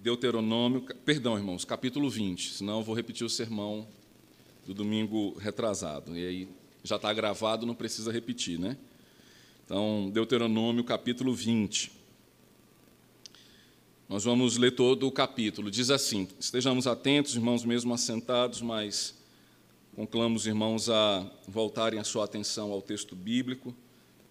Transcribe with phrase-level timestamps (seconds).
[0.00, 3.84] Deuteronômio, perdão, irmãos, capítulo 20, senão eu vou repetir o sermão
[4.64, 6.16] do domingo retrasado.
[6.16, 6.48] E aí
[6.84, 8.78] já está gravado, não precisa repetir, né?
[9.64, 11.90] Então, Deuteronômio, capítulo 20.
[14.08, 15.68] Nós vamos ler todo o capítulo.
[15.68, 19.16] Diz assim: estejamos atentos, irmãos, mesmo assentados, mas
[19.96, 23.74] conclamo os irmãos a voltarem a sua atenção ao texto bíblico,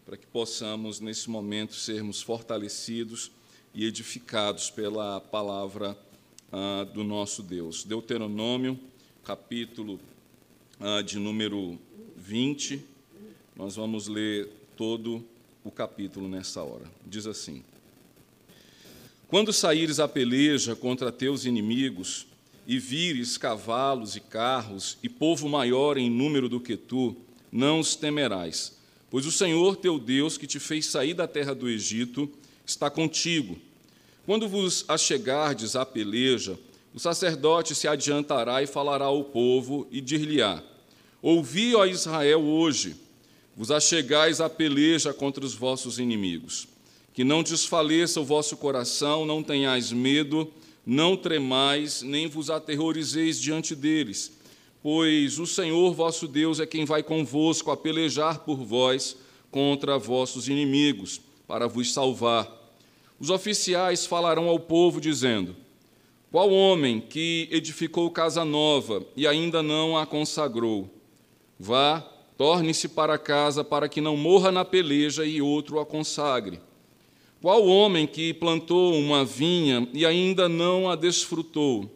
[0.05, 3.31] para que possamos, nesse momento, sermos fortalecidos
[3.73, 5.97] e edificados pela palavra
[6.51, 7.83] ah, do nosso Deus.
[7.83, 8.79] Deuteronômio,
[9.23, 9.99] capítulo
[10.79, 11.77] ah, de número
[12.15, 12.83] 20,
[13.55, 15.23] nós vamos ler todo
[15.63, 16.85] o capítulo nessa hora.
[17.05, 17.63] Diz assim.
[19.27, 22.27] Quando saíres a peleja contra teus inimigos,
[22.67, 27.15] e vires cavalos e carros, e povo maior em número do que tu,
[27.49, 28.77] não os temerás,
[29.09, 32.29] pois o Senhor teu Deus, que te fez sair da terra do Egito,
[32.67, 33.57] está contigo.
[34.25, 36.59] Quando vos achegardes à peleja,
[36.93, 40.61] o sacerdote se adiantará e falará ao povo, e dir-lhe-á:
[41.21, 42.95] Ouvi, ó Israel, hoje,
[43.55, 46.67] vos achegais à peleja contra os vossos inimigos.
[47.13, 50.51] Que não desfaleça o vosso coração, não tenhais medo,
[50.85, 54.31] não tremais, nem vos aterrorizeis diante deles,
[54.83, 59.17] pois o Senhor vosso Deus é quem vai convosco a pelejar por vós
[59.49, 62.51] contra vossos inimigos, para vos salvar.
[63.19, 65.55] Os oficiais falarão ao povo, dizendo:
[66.31, 70.89] Qual homem que edificou casa nova e ainda não a consagrou?
[71.59, 72.01] Vá,
[72.37, 76.59] torne-se para casa, para que não morra na peleja e outro a consagre.
[77.41, 81.89] Qual homem que plantou uma vinha e ainda não a desfrutou?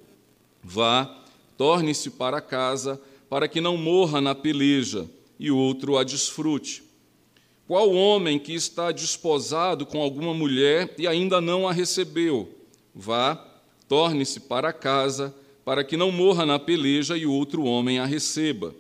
[0.63, 1.17] Vá,
[1.57, 6.83] torne-se para casa, para que não morra na peleja e outro a desfrute.
[7.71, 12.53] Qual homem que está desposado com alguma mulher e ainda não a recebeu?
[12.93, 13.41] Vá,
[13.87, 18.75] torne-se para casa, para que não morra na peleja e outro homem a receba.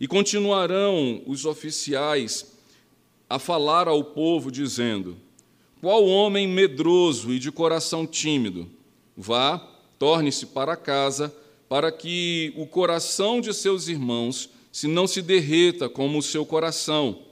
[0.00, 2.58] E continuarão os oficiais
[3.30, 5.16] a falar ao povo, dizendo:
[5.80, 8.68] qual homem medroso e de coração tímido?
[9.16, 9.58] Vá,
[9.96, 11.32] torne-se para casa,
[11.68, 17.27] para que o coração de seus irmãos se não se derreta como o seu coração.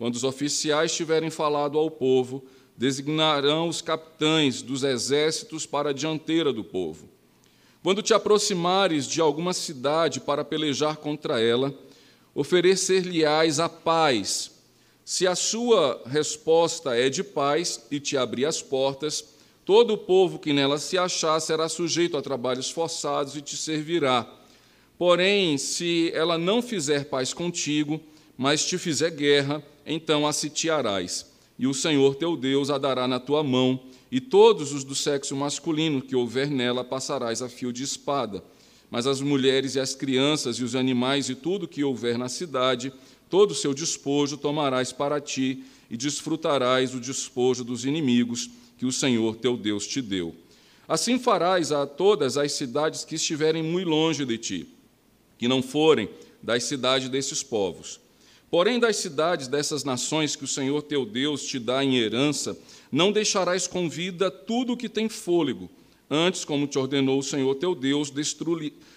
[0.00, 2.42] Quando os oficiais tiverem falado ao povo,
[2.74, 7.06] designarão os capitães dos exércitos para a dianteira do povo.
[7.82, 11.78] Quando te aproximares de alguma cidade para pelejar contra ela,
[12.34, 14.52] oferecer-lhe-ás a paz
[15.04, 19.22] se a sua resposta é de paz e te abrir as portas,
[19.66, 24.26] todo o povo que nela se achar será sujeito a trabalhos forçados e te servirá.
[24.96, 28.00] Porém, se ela não fizer paz contigo,
[28.34, 31.26] mas te fizer guerra, então a sitiarás.
[31.58, 33.80] E o Senhor teu Deus a dará na tua mão,
[34.10, 38.42] e todos os do sexo masculino que houver nela passarás a fio de espada.
[38.90, 42.92] Mas as mulheres e as crianças e os animais e tudo que houver na cidade
[43.30, 48.92] todo o seu despojo tomarás para ti e desfrutarás o despojo dos inimigos que o
[48.92, 50.34] Senhor teu Deus te deu.
[50.88, 54.68] Assim farás a todas as cidades que estiverem muito longe de ti,
[55.38, 56.10] que não forem
[56.42, 57.99] das cidades desses povos.
[58.50, 62.58] Porém, das cidades dessas nações que o Senhor teu Deus te dá em herança,
[62.90, 65.70] não deixarás com vida tudo o que tem fôlego.
[66.10, 68.10] Antes, como te ordenou o Senhor teu Deus,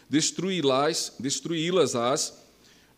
[0.09, 2.34] destruí-las, destruí-las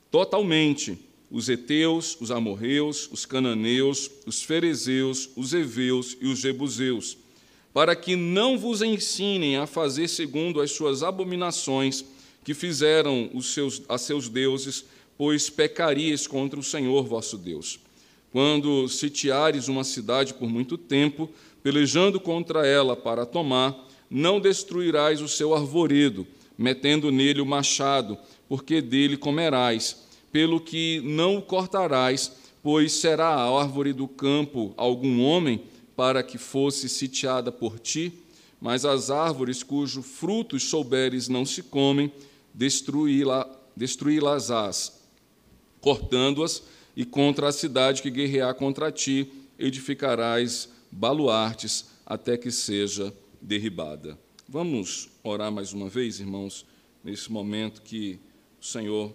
[0.09, 0.97] totalmente
[1.29, 7.17] os heteus, os amorreus, os cananeus, os ferezeus, os heveus e os jebuseus,
[7.73, 12.05] para que não vos ensinem a fazer segundo as suas abominações
[12.45, 14.85] que fizeram os seus, a seus deuses,
[15.17, 17.79] pois pecaríeis contra o Senhor vosso Deus.
[18.31, 21.29] Quando sitiares uma cidade por muito tempo,
[21.63, 23.75] pelejando contra ela para tomar,
[24.09, 26.27] não destruirás o seu arvoredo,
[26.57, 28.17] metendo nele o machado,
[28.47, 30.05] porque dele comerás.
[30.31, 32.31] Pelo que não o cortarás,
[32.61, 35.61] pois será a árvore do campo algum homem
[35.95, 38.11] para que fosse sitiada por ti,
[38.59, 42.11] mas as árvores cujo frutos souberes não se comem,
[42.53, 45.04] destruí-las-ás,
[45.85, 46.63] cortando-as,
[46.97, 54.17] e contra a cidade que guerrear contra ti, edificarás baluartes até que seja derribada.
[54.49, 56.65] Vamos orar mais uma vez, irmãos,
[57.03, 58.17] nesse momento que
[58.59, 59.13] o Senhor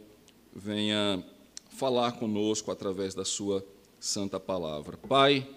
[0.55, 1.25] venha
[1.71, 3.67] falar conosco através da Sua
[3.99, 4.97] santa palavra.
[4.97, 5.49] Pai,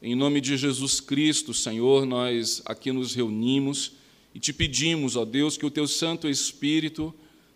[0.00, 3.96] em nome de Jesus Cristo, Senhor, nós aqui nos reunimos
[4.34, 7.14] e te pedimos, ó Deus, que o Teu Santo Espírito,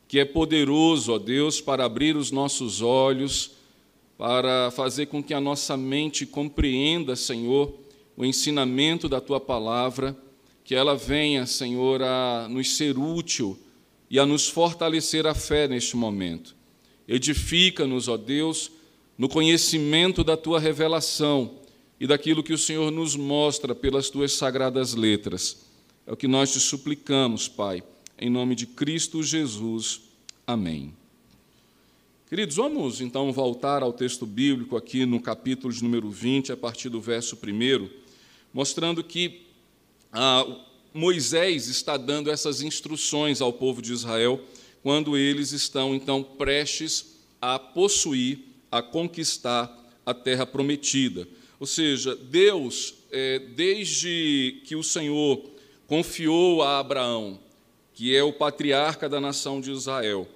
[0.09, 3.53] que é poderoso, ó Deus, para abrir os nossos olhos,
[4.17, 7.79] para fazer com que a nossa mente compreenda, Senhor,
[8.17, 10.17] o ensinamento da Tua palavra,
[10.65, 13.59] que ela venha, Senhor, a nos ser útil
[14.11, 16.57] e a nos fortalecer a fé neste momento.
[17.07, 18.71] Edifica-nos, ó Deus,
[19.17, 21.59] no conhecimento da tua revelação
[21.99, 25.67] e daquilo que o Senhor nos mostra pelas tuas sagradas letras.
[26.07, 27.83] É o que nós te suplicamos, Pai,
[28.21, 30.01] em nome de Cristo Jesus.
[30.47, 30.93] Amém.
[32.29, 36.89] Queridos, vamos então voltar ao texto bíblico aqui no capítulo de número 20, a partir
[36.89, 37.89] do verso 1,
[38.53, 39.43] mostrando que
[40.13, 40.45] ah,
[40.93, 44.41] Moisés está dando essas instruções ao povo de Israel
[44.83, 48.41] quando eles estão então prestes a possuir,
[48.71, 49.75] a conquistar
[50.05, 51.27] a terra prometida.
[51.61, 55.51] Ou seja, Deus, é, desde que o Senhor
[55.87, 57.39] confiou a Abraão,
[57.99, 60.29] que é o patriarca da nação de Israel,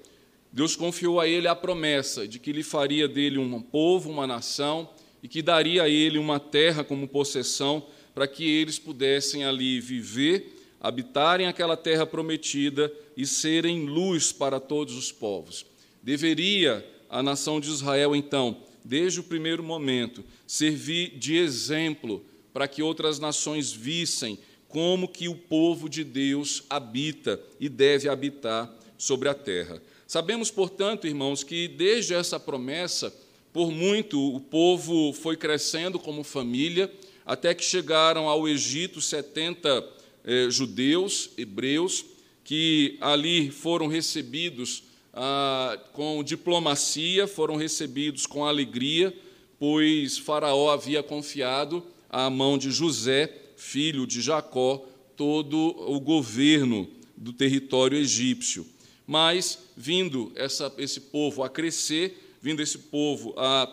[0.51, 4.91] Deus confiou a ele a promessa de que lhe faria dele um povo, uma nação,
[5.23, 10.57] e que daria a ele uma terra como possessão, para que eles pudessem ali viver,
[10.81, 15.65] habitarem aquela terra prometida e serem luz para todos os povos.
[16.03, 22.83] Deveria a nação de Israel, então, desde o primeiro momento, servir de exemplo para que
[22.83, 24.37] outras nações vissem
[24.73, 29.81] como que o povo de Deus habita e deve habitar sobre a terra.
[30.07, 33.15] Sabemos, portanto, irmãos, que desde essa promessa,
[33.53, 36.91] por muito o povo foi crescendo como família,
[37.25, 39.87] até que chegaram ao Egito 70
[40.25, 42.05] eh, judeus, hebreus,
[42.43, 49.15] que ali foram recebidos ah, com diplomacia, foram recebidos com alegria,
[49.59, 54.85] pois Faraó havia confiado à mão de José, filho de Jacó,
[55.17, 58.67] todo o governo do território egípcio.
[59.07, 63.69] Mas, vindo essa, esse povo a crescer, vindo esse povo a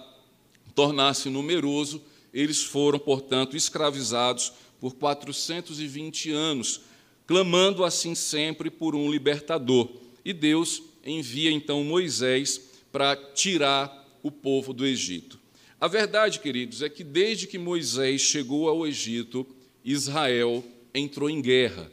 [0.75, 2.01] tornar-se numeroso,
[2.31, 6.81] eles foram, portanto, escravizados por 420 anos,
[7.25, 9.89] clamando assim sempre por um libertador.
[10.23, 15.39] E Deus envia então Moisés para tirar o povo do Egito.
[15.81, 19.47] A verdade, queridos, é que desde que Moisés chegou ao Egito,
[19.83, 21.91] Israel entrou em guerra.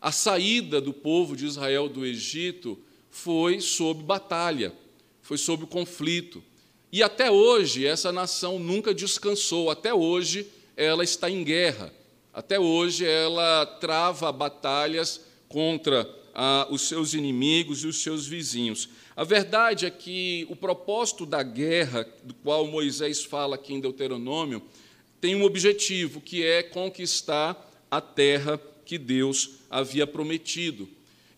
[0.00, 2.78] A saída do povo de Israel do Egito
[3.10, 4.72] foi sob batalha,
[5.20, 6.42] foi sob conflito.
[6.90, 11.92] E até hoje essa nação nunca descansou, até hoje ela está em guerra,
[12.32, 18.88] até hoje ela trava batalhas contra ah, os seus inimigos e os seus vizinhos.
[19.14, 24.62] A verdade é que o propósito da guerra, do qual Moisés fala aqui em Deuteronômio,
[25.22, 30.88] tem um objetivo, que é conquistar a terra que Deus havia prometido.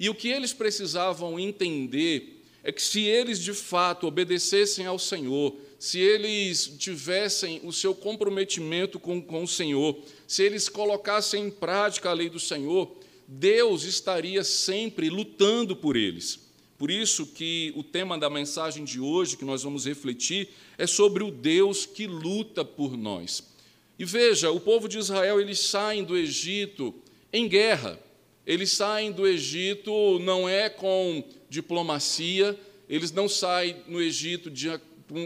[0.01, 5.55] E o que eles precisavam entender é que se eles de fato obedecessem ao Senhor,
[5.79, 12.09] se eles tivessem o seu comprometimento com, com o Senhor, se eles colocassem em prática
[12.09, 12.91] a lei do Senhor,
[13.29, 16.41] Deus estaria sempre lutando por eles.
[16.79, 20.49] Por isso que o tema da mensagem de hoje que nós vamos refletir
[20.79, 23.53] é sobre o Deus que luta por nós.
[23.99, 26.95] E veja, o povo de Israel, eles saem do Egito
[27.33, 27.99] em guerra.
[28.47, 32.59] Eles saem do Egito não é com diplomacia,
[32.89, 34.69] eles não saem no Egito de,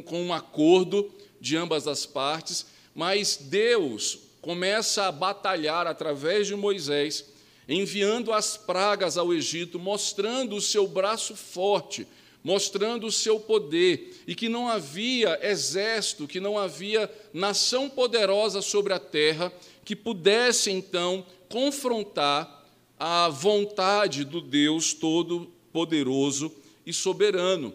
[0.04, 1.10] com um acordo
[1.40, 7.24] de ambas as partes, mas Deus começa a batalhar através de Moisés,
[7.68, 12.06] enviando as pragas ao Egito, mostrando o seu braço forte,
[12.48, 18.94] mostrando o seu poder, e que não havia exército, que não havia nação poderosa sobre
[18.94, 19.52] a terra
[19.84, 22.66] que pudesse então confrontar
[22.98, 26.50] a vontade do Deus Todo-Poderoso
[26.86, 27.74] e Soberano.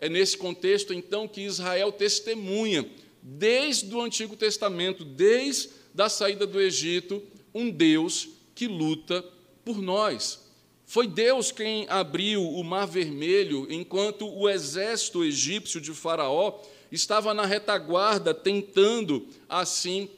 [0.00, 2.90] É nesse contexto, então, que Israel testemunha,
[3.20, 7.22] desde o Antigo Testamento, desde a saída do Egito,
[7.54, 9.22] um Deus que luta
[9.66, 10.43] por nós.
[10.86, 16.60] Foi Deus quem abriu o Mar Vermelho, enquanto o exército egípcio de Faraó
[16.92, 20.08] estava na retaguarda, tentando assim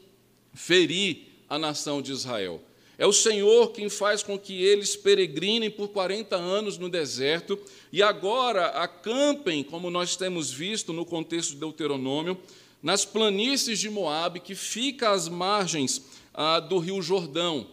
[0.52, 2.61] ferir a nação de Israel.
[2.99, 7.58] É o Senhor quem faz com que eles peregrinem por 40 anos no deserto
[7.92, 12.38] e agora acampem, como nós temos visto no contexto de Deuteronômio,
[12.82, 17.66] nas planícies de Moabe, que fica às margens ah, do rio Jordão.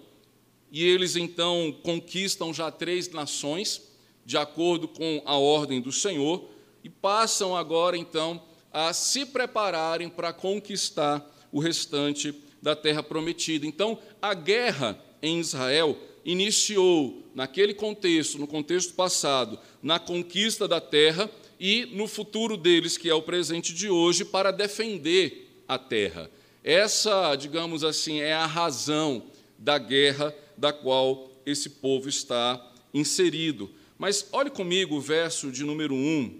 [0.74, 3.80] E eles então conquistam já três nações,
[4.26, 6.50] de acordo com a ordem do Senhor,
[6.84, 13.68] e passam agora então a se prepararem para conquistar o restante da terra prometida.
[13.68, 21.30] Então, a guerra em Israel iniciou naquele contexto, no contexto passado, na conquista da terra
[21.60, 26.32] e no futuro deles, que é o presente de hoje, para defender a terra.
[26.64, 29.24] Essa, digamos assim, é a razão
[29.60, 33.70] da guerra da qual esse povo está inserido.
[33.98, 36.40] Mas olhe comigo o verso de número 1,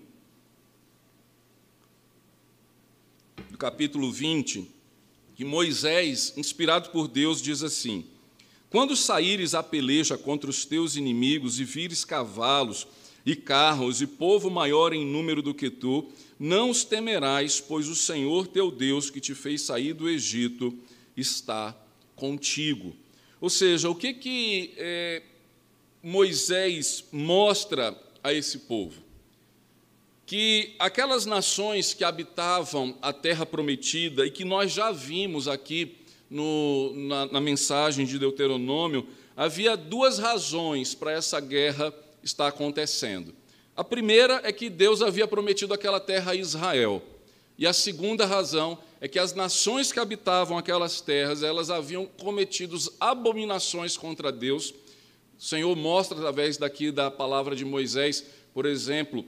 [3.50, 4.70] do capítulo 20,
[5.36, 8.06] que Moisés, inspirado por Deus, diz assim:
[8.70, 12.88] Quando saíres a peleja contra os teus inimigos e vires cavalos
[13.26, 17.96] e carros e povo maior em número do que tu, não os temerás, pois o
[17.96, 20.78] Senhor teu Deus, que te fez sair do Egito,
[21.16, 21.76] está
[22.16, 22.94] contigo.
[23.44, 25.22] Ou seja, o que, que é,
[26.02, 29.04] Moisés mostra a esse povo?
[30.26, 35.98] Que aquelas nações que habitavam a terra prometida e que nós já vimos aqui
[36.30, 43.36] no, na, na mensagem de Deuteronômio, havia duas razões para essa guerra estar acontecendo.
[43.76, 47.04] A primeira é que Deus havia prometido aquela terra a Israel.
[47.58, 52.78] E a segunda razão é que as nações que habitavam aquelas terras, elas haviam cometido
[53.02, 54.74] abominações contra Deus.
[55.38, 59.26] O Senhor mostra através daqui da palavra de Moisés, por exemplo,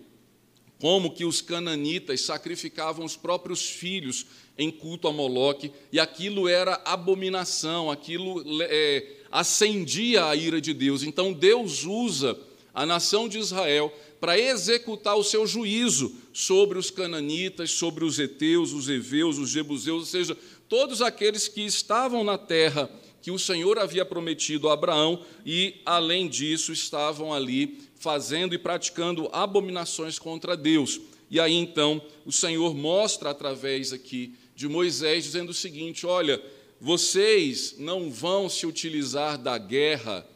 [0.80, 4.26] como que os cananitas sacrificavam os próprios filhos
[4.58, 11.04] em culto a Moloque, e aquilo era abominação, aquilo é, acendia a ira de Deus.
[11.04, 12.40] Então Deus usa
[12.76, 18.74] a nação de Israel para executar o seu juízo sobre os cananitas, sobre os heteus,
[18.74, 22.90] os heveus, os jebuseus, ou seja, todos aqueles que estavam na terra
[23.22, 29.30] que o Senhor havia prometido a Abraão e, além disso, estavam ali fazendo e praticando
[29.32, 31.02] abominações contra Deus.
[31.32, 36.42] E aí então o Senhor mostra através aqui de Moisés dizendo o seguinte: olha,
[36.80, 40.28] vocês não vão se utilizar da guerra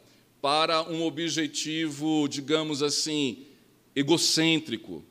[0.41, 3.46] para um objetivo, digamos assim,
[3.96, 5.03] egocêntrico,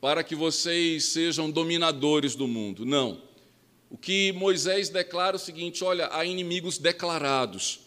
[0.00, 2.84] para que vocês sejam dominadores do mundo.
[2.84, 3.22] Não.
[3.90, 7.80] O que Moisés declara é o seguinte: olha, há inimigos declarados,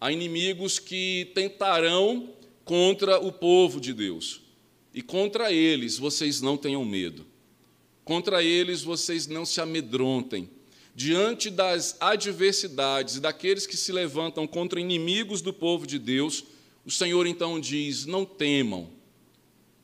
[0.00, 2.34] há inimigos que tentarão
[2.64, 4.42] contra o povo de Deus.
[4.92, 7.26] E contra eles vocês não tenham medo.
[8.04, 10.50] Contra eles vocês não se amedrontem.
[10.94, 16.44] Diante das adversidades e daqueles que se levantam contra inimigos do povo de Deus,
[16.84, 18.90] o Senhor então diz: não temam,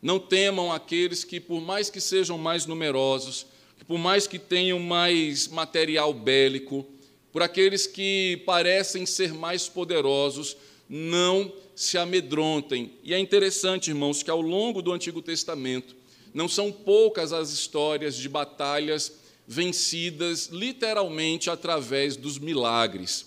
[0.02, 3.46] não temam aqueles que, por mais que sejam mais numerosos,
[3.78, 6.86] que por mais que tenham mais material bélico,
[7.32, 10.56] por aqueles que parecem ser mais poderosos,
[10.88, 12.92] não se amedrontem.
[13.04, 15.94] E é interessante, irmãos, que ao longo do Antigo Testamento,
[16.32, 19.12] não são poucas as histórias de batalhas
[19.46, 23.26] vencidas literalmente através dos milagres.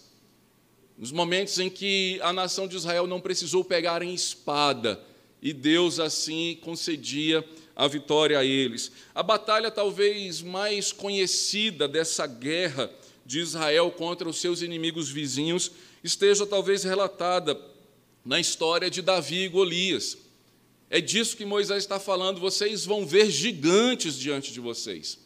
[0.97, 5.01] Nos momentos em que a nação de Israel não precisou pegar em espada,
[5.41, 8.91] e Deus assim concedia a vitória a eles.
[9.15, 12.91] A batalha talvez mais conhecida dessa guerra
[13.25, 15.71] de Israel contra os seus inimigos vizinhos
[16.03, 17.57] esteja talvez relatada
[18.25, 20.17] na história de Davi e Golias.
[20.89, 22.41] É disso que Moisés está falando.
[22.41, 25.19] Vocês vão ver gigantes diante de vocês.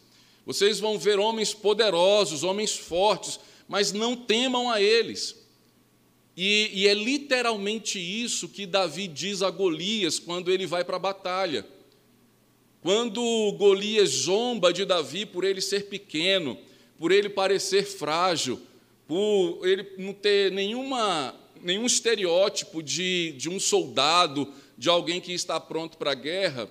[0.46, 5.42] Vocês vão ver homens poderosos, homens fortes, mas não temam a eles.
[6.36, 11.00] E, e, é literalmente isso que Davi diz a Golias quando ele vai para a
[11.00, 11.64] batalha.
[12.82, 16.58] Quando Golias zomba de Davi por ele ser pequeno,
[16.98, 18.60] por ele parecer frágil,
[19.06, 25.60] por ele não ter nenhuma, nenhum estereótipo de, de um soldado, de alguém que está
[25.60, 26.68] pronto para a guerra,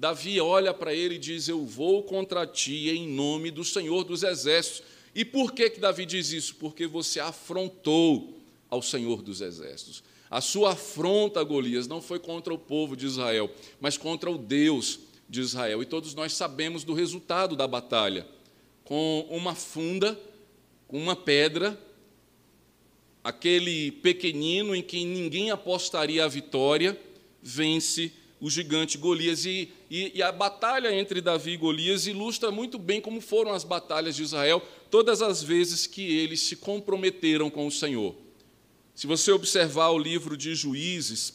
[0.00, 4.22] Davi olha para ele e diz: Eu vou contra ti em nome do Senhor dos
[4.22, 4.82] Exércitos.
[5.14, 6.54] E por que, que Davi diz isso?
[6.54, 8.40] Porque você afrontou
[8.70, 10.02] ao Senhor dos Exércitos.
[10.30, 15.00] A sua afronta, Golias, não foi contra o povo de Israel, mas contra o Deus
[15.28, 15.82] de Israel.
[15.82, 18.26] E todos nós sabemos do resultado da batalha.
[18.82, 20.18] Com uma funda,
[20.88, 21.78] com uma pedra,
[23.22, 26.98] aquele pequenino em quem ninguém apostaria a vitória,
[27.42, 29.44] vence o gigante Golias.
[29.44, 33.64] E, e, e, a batalha entre Davi e Golias ilustra muito bem como foram as
[33.64, 38.14] batalhas de Israel, todas as vezes que eles se comprometeram com o Senhor.
[38.94, 41.34] Se você observar o livro de Juízes,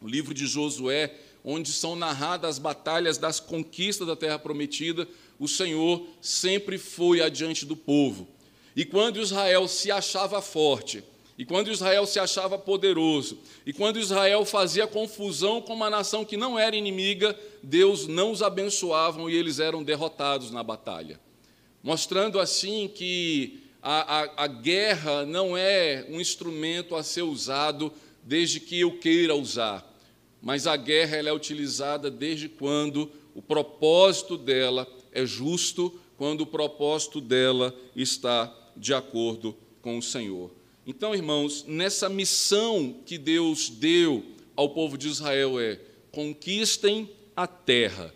[0.00, 5.08] o livro de Josué, onde são narradas as batalhas das conquistas da terra prometida,
[5.38, 8.28] o Senhor sempre foi adiante do povo.
[8.74, 11.02] E quando Israel se achava forte,
[11.42, 16.36] e quando Israel se achava poderoso, e quando Israel fazia confusão com uma nação que
[16.36, 21.18] não era inimiga, Deus não os abençoava e eles eram derrotados na batalha.
[21.82, 28.60] Mostrando assim que a, a, a guerra não é um instrumento a ser usado desde
[28.60, 29.84] que eu queira usar,
[30.40, 36.46] mas a guerra ela é utilizada desde quando o propósito dela é justo, quando o
[36.46, 40.61] propósito dela está de acordo com o Senhor.
[40.86, 44.24] Então, irmãos, nessa missão que Deus deu
[44.56, 45.78] ao povo de Israel é:
[46.10, 48.12] conquistem a terra.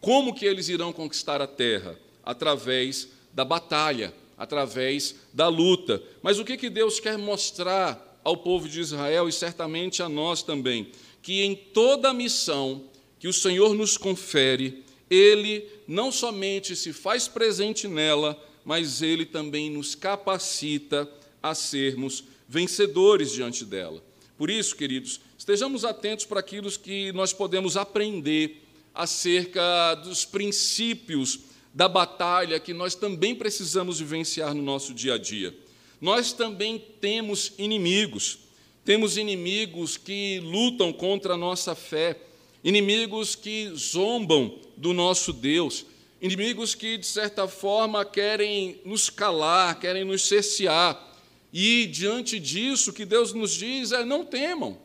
[0.00, 1.96] Como que eles irão conquistar a terra?
[2.24, 6.02] Através da batalha, através da luta.
[6.20, 10.42] Mas o que, que Deus quer mostrar ao povo de Israel e certamente a nós
[10.42, 10.90] também?
[11.22, 12.84] Que em toda missão
[13.20, 19.70] que o Senhor nos confere, Ele não somente se faz presente nela, mas Ele também
[19.70, 21.08] nos capacita
[21.42, 24.02] a sermos vencedores diante dela.
[24.36, 28.62] Por isso, queridos, estejamos atentos para aquilo que nós podemos aprender
[28.94, 31.40] acerca dos princípios
[31.72, 35.54] da batalha que nós também precisamos vivenciar no nosso dia a dia.
[36.00, 38.38] Nós também temos inimigos,
[38.84, 42.18] temos inimigos que lutam contra a nossa fé,
[42.64, 45.84] inimigos que zombam do nosso Deus,
[46.20, 51.09] inimigos que, de certa forma, querem nos calar, querem nos cercear.
[51.52, 54.78] E, diante disso, o que Deus nos diz é: não temam,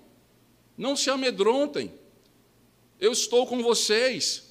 [0.78, 1.92] não se amedrontem,
[3.00, 4.44] eu estou com vocês,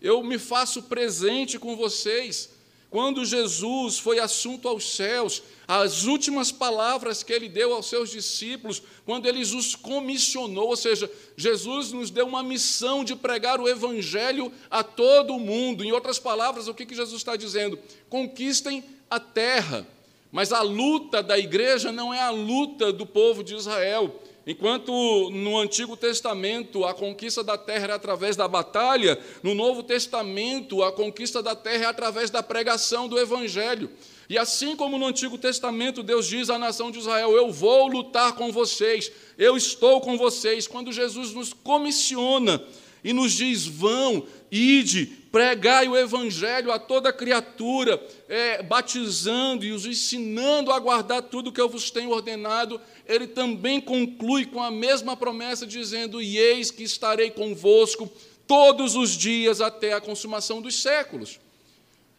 [0.00, 2.50] eu me faço presente com vocês.
[2.90, 8.82] Quando Jesus foi assunto aos céus, as últimas palavras que ele deu aos seus discípulos,
[9.04, 14.50] quando ele os comissionou, ou seja, Jesus nos deu uma missão de pregar o evangelho
[14.70, 15.84] a todo o mundo.
[15.84, 17.78] Em outras palavras, o que Jesus está dizendo?
[18.08, 19.86] Conquistem a terra.
[20.30, 24.14] Mas a luta da igreja não é a luta do povo de Israel.
[24.46, 30.82] Enquanto no Antigo Testamento a conquista da terra era através da batalha, no Novo Testamento
[30.82, 33.90] a conquista da terra é através da pregação do Evangelho.
[34.26, 38.36] E assim como no Antigo Testamento Deus diz à nação de Israel: Eu vou lutar
[38.36, 40.66] com vocês, eu estou com vocês.
[40.66, 42.62] Quando Jesus nos comissiona
[43.04, 49.84] e nos diz: Vão, ide, pregai o evangelho a toda criatura, é, batizando e os
[49.84, 55.16] ensinando a guardar tudo que eu vos tenho ordenado, ele também conclui com a mesma
[55.16, 58.10] promessa, dizendo: E eis que estarei convosco
[58.46, 61.38] todos os dias até a consumação dos séculos.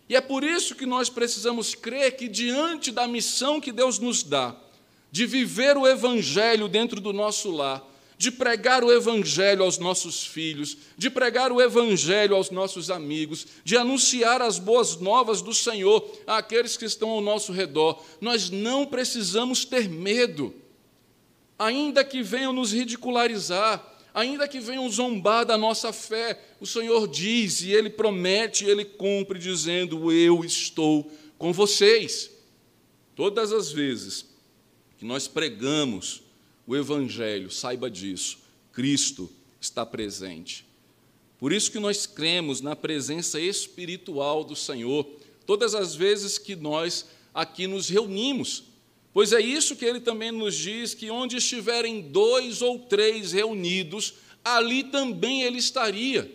[0.08, 4.24] E é por isso que nós precisamos crer que, diante da missão que Deus nos
[4.24, 4.56] dá,
[5.12, 7.84] de viver o Evangelho dentro do nosso lar,
[8.20, 13.78] de pregar o Evangelho aos nossos filhos, de pregar o Evangelho aos nossos amigos, de
[13.78, 18.04] anunciar as boas novas do Senhor àqueles que estão ao nosso redor.
[18.20, 20.54] Nós não precisamos ter medo,
[21.58, 23.82] ainda que venham nos ridicularizar,
[24.14, 28.84] ainda que venham zombar da nossa fé, o Senhor diz e Ele promete, e Ele
[28.84, 32.30] cumpre, dizendo: Eu estou com vocês.
[33.16, 34.26] Todas as vezes
[34.98, 36.22] que nós pregamos,
[36.70, 38.38] o Evangelho, saiba disso,
[38.72, 39.28] Cristo
[39.60, 40.64] está presente.
[41.40, 45.04] Por isso que nós cremos na presença espiritual do Senhor,
[45.48, 48.66] todas as vezes que nós aqui nos reunimos,
[49.12, 54.14] pois é isso que ele também nos diz: que onde estiverem dois ou três reunidos,
[54.46, 56.32] ali também ele estaria.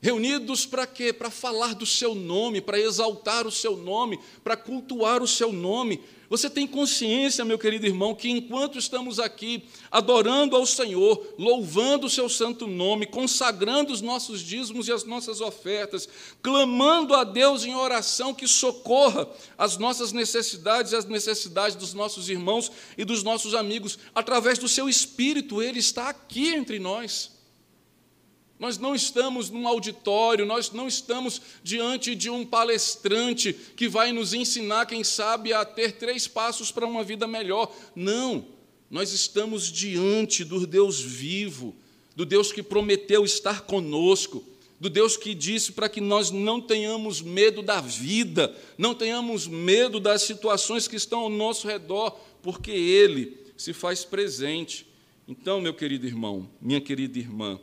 [0.00, 1.12] Reunidos para quê?
[1.12, 6.00] Para falar do seu nome, para exaltar o seu nome, para cultuar o seu nome,
[6.28, 12.10] você tem consciência, meu querido irmão, que enquanto estamos aqui adorando ao Senhor, louvando o
[12.10, 16.08] seu santo nome, consagrando os nossos dízimos e as nossas ofertas,
[16.42, 22.28] clamando a Deus em oração que socorra as nossas necessidades e as necessidades dos nossos
[22.28, 27.35] irmãos e dos nossos amigos, através do seu Espírito, Ele está aqui entre nós.
[28.58, 34.32] Nós não estamos num auditório, nós não estamos diante de um palestrante que vai nos
[34.32, 37.70] ensinar, quem sabe, a ter três passos para uma vida melhor.
[37.94, 38.46] Não,
[38.90, 41.74] nós estamos diante do Deus vivo,
[42.14, 44.42] do Deus que prometeu estar conosco,
[44.80, 50.00] do Deus que disse para que nós não tenhamos medo da vida, não tenhamos medo
[50.00, 54.86] das situações que estão ao nosso redor, porque Ele se faz presente.
[55.28, 57.58] Então, meu querido irmão, minha querida irmã,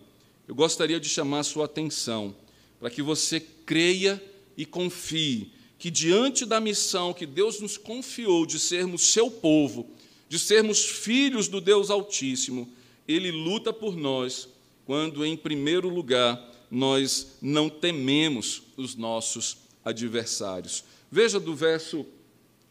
[0.47, 2.35] eu gostaria de chamar a sua atenção
[2.79, 4.21] para que você creia
[4.57, 9.89] e confie que, diante da missão que Deus nos confiou de sermos seu povo,
[10.29, 12.69] de sermos filhos do Deus Altíssimo,
[13.07, 14.47] Ele luta por nós
[14.85, 20.83] quando, em primeiro lugar, nós não tememos os nossos adversários.
[21.11, 22.05] Veja do verso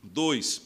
[0.02, 0.62] 2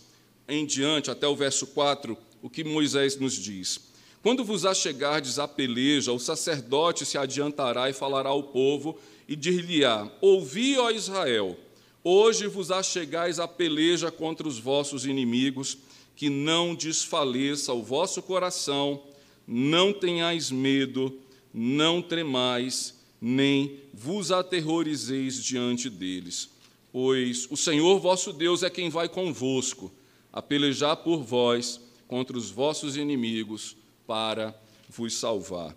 [0.48, 3.80] em diante, até o verso 4, o que Moisés nos diz.
[4.26, 10.10] Quando vos achegardes à peleja, o sacerdote se adiantará e falará ao povo e dir-lhe-á:
[10.20, 11.56] Ouvi, ó Israel,
[12.02, 15.78] hoje vos achegais à peleja contra os vossos inimigos,
[16.16, 19.00] que não desfaleça o vosso coração,
[19.46, 21.20] não tenhais medo,
[21.54, 26.50] não tremais, nem vos aterrorizeis diante deles.
[26.90, 29.92] Pois o Senhor vosso Deus é quem vai convosco
[30.32, 34.54] a pelejar por vós contra os vossos inimigos para
[34.88, 35.76] vos salvar.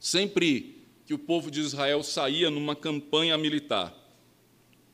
[0.00, 3.94] Sempre que o povo de Israel saía numa campanha militar,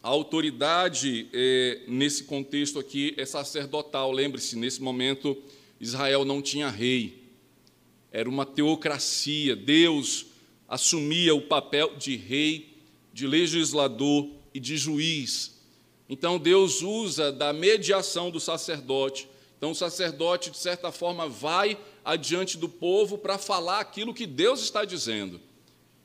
[0.02, 4.10] a autoridade é, nesse contexto aqui é sacerdotal.
[4.10, 5.36] Lembre-se, nesse momento
[5.80, 7.22] Israel não tinha rei,
[8.10, 9.54] era uma teocracia.
[9.54, 10.26] Deus
[10.68, 12.76] assumia o papel de rei,
[13.12, 15.60] de legislador e de juiz.
[16.08, 19.28] Então Deus usa da mediação do sacerdote.
[19.56, 24.62] Então o sacerdote, de certa forma, vai adiante do povo para falar aquilo que Deus
[24.62, 25.40] está dizendo.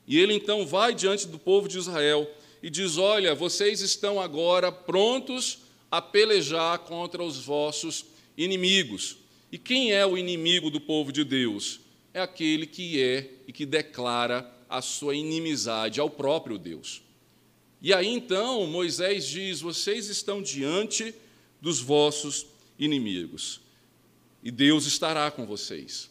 [0.06, 2.28] E ele então vai diante do povo de Israel
[2.62, 5.58] e diz: Olha, vocês estão agora prontos
[5.90, 8.06] a pelejar contra os vossos
[8.36, 9.18] inimigos.
[9.50, 11.80] E quem é o inimigo do povo de Deus?
[12.12, 17.02] É aquele que é e que declara a sua inimizade ao próprio Deus.
[17.80, 21.14] E aí então Moisés diz: Vocês estão diante
[21.60, 22.46] dos vossos
[22.78, 23.60] inimigos,
[24.42, 26.10] e Deus estará com vocês.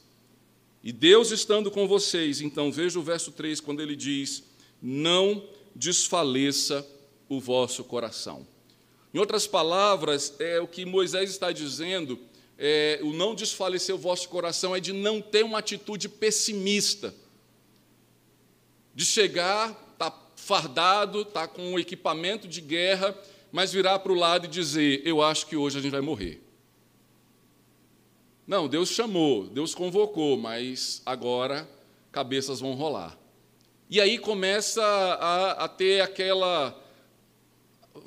[0.84, 4.44] E Deus estando com vocês, então veja o verso 3 quando ele diz:
[4.82, 5.44] Não
[5.76, 6.86] desfaleça
[7.28, 8.48] o vosso coração.
[9.14, 12.20] Em outras palavras, é o que Moisés está dizendo,
[12.58, 17.14] é, o não desfalecer o vosso coração é de não ter uma atitude pessimista,
[18.94, 23.16] de chegar, tá fardado, tá com um equipamento de guerra,
[23.52, 26.47] mas virar para o lado e dizer: eu acho que hoje a gente vai morrer.
[28.48, 31.70] Não, Deus chamou, Deus convocou, mas agora
[32.14, 33.20] cabeças vão rolar.
[33.90, 36.82] E aí começa a, a ter aquela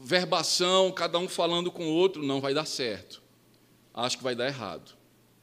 [0.02, 3.22] verbação, cada um falando com o outro, não vai dar certo.
[3.92, 4.96] Acho que vai dar errado.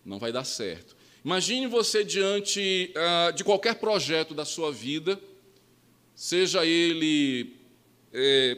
[0.04, 0.96] Não vai dar certo.
[1.24, 5.22] Imagine você diante uh, de qualquer projeto da sua vida,
[6.16, 7.56] seja ele
[8.12, 8.58] é,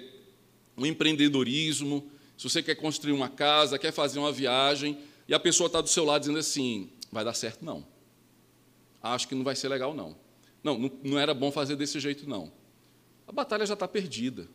[0.77, 4.97] um empreendedorismo, se você quer construir uma casa, quer fazer uma viagem,
[5.29, 7.85] e a pessoa está do seu lado dizendo assim: vai dar certo, não.
[9.01, 10.17] Acho que não vai ser legal, não.
[10.63, 12.51] Não, não, não era bom fazer desse jeito, não.
[13.27, 14.47] A batalha já está perdida.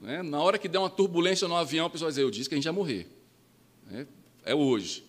[0.00, 0.22] Né?
[0.22, 2.54] Na hora que der uma turbulência no avião, a pessoa vai dizer: Eu disse que
[2.54, 3.10] a gente ia morrer.
[3.90, 4.06] É,
[4.44, 5.04] é hoje.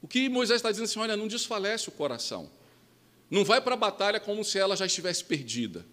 [0.00, 2.50] O que Moisés está dizendo assim: olha, não desfalece o coração.
[3.30, 5.84] Não vai para a batalha como se ela já estivesse perdida.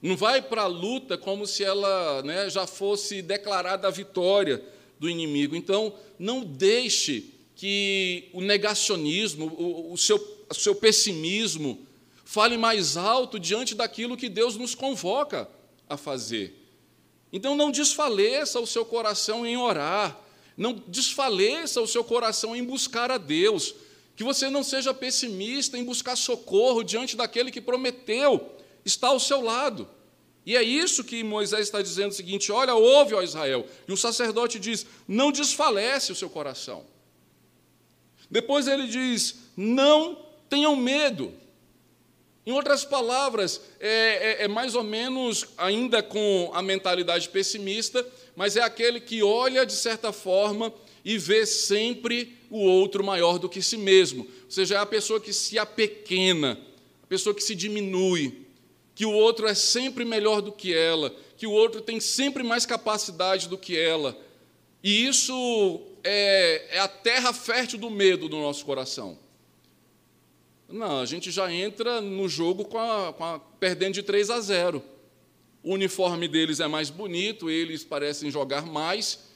[0.00, 4.64] Não vai para a luta como se ela né, já fosse declarada a vitória
[5.00, 5.56] do inimigo.
[5.56, 11.86] Então, não deixe que o negacionismo, o, o, seu, o seu pessimismo,
[12.30, 15.50] Fale mais alto diante daquilo que Deus nos convoca
[15.88, 16.54] a fazer.
[17.32, 20.16] Então não desfaleça o seu coração em orar,
[20.56, 23.74] não desfaleça o seu coração em buscar a Deus,
[24.14, 29.40] que você não seja pessimista em buscar socorro diante daquele que prometeu está ao seu
[29.40, 29.88] lado.
[30.44, 33.66] E é isso que Moisés está dizendo o seguinte: olha, ouve, ó Israel.
[33.86, 36.84] E o sacerdote diz: não desfalece o seu coração.
[38.30, 41.32] Depois ele diz: não tenham medo.
[42.46, 48.56] Em outras palavras, é, é, é, mais ou menos ainda com a mentalidade pessimista, mas
[48.56, 50.72] é aquele que olha de certa forma
[51.04, 54.22] e vê sempre o outro maior do que si mesmo.
[54.24, 56.58] Ou seja, é a pessoa que se apequena,
[57.02, 58.39] a pessoa que se diminui,
[59.00, 62.66] que o outro é sempre melhor do que ela, que o outro tem sempre mais
[62.66, 64.14] capacidade do que ela.
[64.84, 69.18] E isso é, é a terra fértil do medo do nosso coração.
[70.68, 74.38] Não, a gente já entra no jogo com a, com a, perdendo de 3 a
[74.38, 74.82] 0.
[75.62, 79.30] O uniforme deles é mais bonito, eles parecem jogar mais.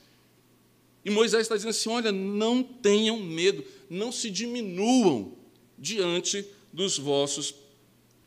[1.02, 5.32] E Moisés está dizendo assim: olha, não tenham medo, não se diminuam
[5.78, 7.54] diante dos vossos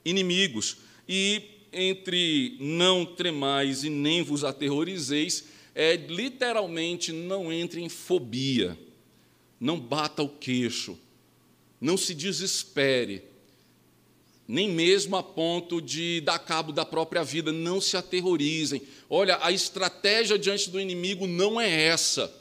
[0.04, 0.87] inimigos.
[1.08, 1.42] E
[1.72, 8.78] entre não tremais e nem vos aterrorizeis, é literalmente não entre em fobia,
[9.60, 10.98] não bata o queixo
[11.80, 13.24] não se desespere,
[14.48, 18.82] nem mesmo a ponto de dar cabo da própria vida, não se aterrorizem.
[19.10, 22.34] Olha, a estratégia diante do inimigo não é essa.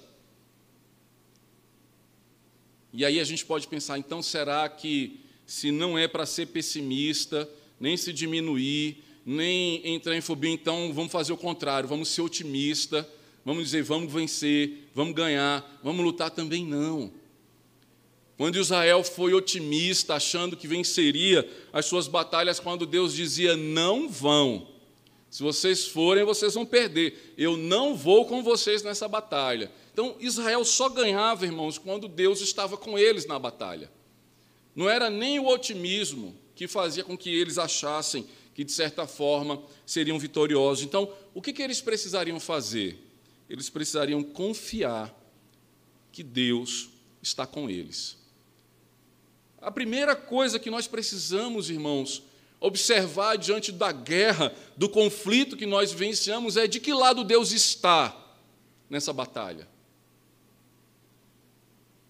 [2.92, 7.48] E aí a gente pode pensar, então será que se não é para ser pessimista,
[7.78, 13.08] nem se diminuir, nem entrar em fobia, então vamos fazer o contrário, vamos ser otimista,
[13.44, 17.12] vamos dizer, vamos vencer, vamos ganhar, vamos lutar também não.
[18.36, 24.68] Quando Israel foi otimista, achando que venceria as suas batalhas, quando Deus dizia: não vão.
[25.30, 27.34] Se vocês forem, vocês vão perder.
[27.36, 29.70] Eu não vou com vocês nessa batalha.
[29.92, 33.90] Então, Israel só ganhava, irmãos, quando Deus estava com eles na batalha.
[34.74, 39.62] Não era nem o otimismo que fazia com que eles achassem que, de certa forma,
[39.84, 40.82] seriam vitoriosos.
[40.82, 42.98] Então, o que, que eles precisariam fazer?
[43.48, 45.14] Eles precisariam confiar
[46.10, 46.88] que Deus
[47.22, 48.16] está com eles.
[49.60, 52.22] A primeira coisa que nós precisamos, irmãos,
[52.58, 58.16] observar diante da guerra, do conflito que nós vivenciamos, é de que lado Deus está
[58.88, 59.68] nessa batalha.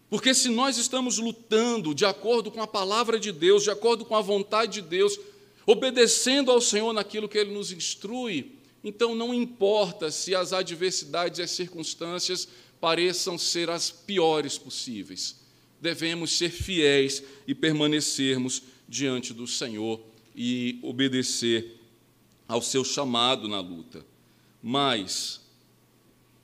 [0.08, 4.14] Porque se nós estamos lutando de acordo com a palavra de Deus, de acordo com
[4.14, 5.18] a vontade de Deus,
[5.66, 8.52] obedecendo ao Senhor naquilo que Ele nos instrui,
[8.84, 12.46] então não importa se as adversidades e as circunstâncias
[12.80, 15.40] pareçam ser as piores possíveis,
[15.80, 20.00] devemos ser fiéis e permanecermos diante do Senhor
[20.36, 21.80] e obedecer
[22.46, 24.06] ao seu chamado na luta.
[24.62, 25.40] Mas,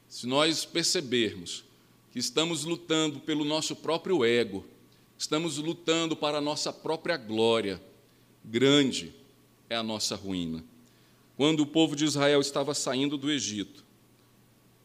[0.09, 1.65] se nós percebermos
[2.13, 4.65] que estamos lutando pelo nosso próprio ego,
[5.17, 7.83] estamos lutando para a nossa própria glória,
[8.45, 9.15] grande
[9.71, 10.63] é a nossa ruína.
[11.39, 13.83] Quando o povo de Israel estava saindo do Egito,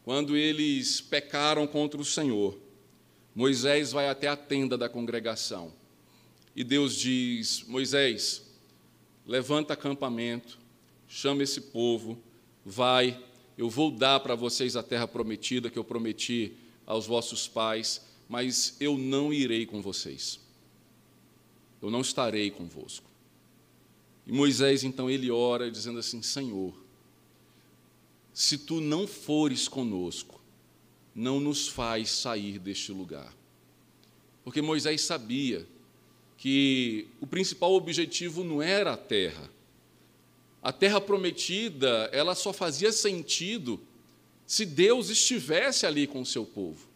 [0.02, 2.58] quando eles pecaram contra o Senhor,
[3.34, 5.74] Moisés vai até a tenda da congregação
[6.56, 8.42] e Deus diz: Moisés,
[9.26, 10.58] levanta acampamento,
[11.06, 12.18] chama esse povo,
[12.64, 13.22] vai,
[13.58, 16.54] eu vou dar para vocês a terra prometida que eu prometi
[16.88, 20.40] aos vossos pais, mas eu não irei com vocês.
[21.82, 23.06] Eu não estarei convosco.
[24.26, 26.74] E Moisés, então, ele ora dizendo assim: Senhor,
[28.32, 30.40] se tu não fores conosco,
[31.14, 33.36] não nos faz sair deste lugar.
[34.42, 35.66] Porque Moisés sabia
[36.38, 39.50] que o principal objetivo não era a terra.
[40.62, 43.78] A terra prometida, ela só fazia sentido
[44.48, 46.88] se Deus estivesse ali com o seu povo.